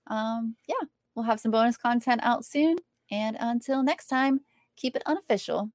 Um, 0.07 0.55
yeah, 0.69 0.87
we'll 1.15 1.25
have 1.25 1.41
some 1.41 1.51
bonus 1.51 1.77
content 1.77 2.21
out 2.23 2.45
soon. 2.45 2.77
And 3.11 3.37
until 3.41 3.83
next 3.83 4.07
time, 4.07 4.41
keep 4.77 4.95
it 4.95 5.03
unofficial. 5.05 5.71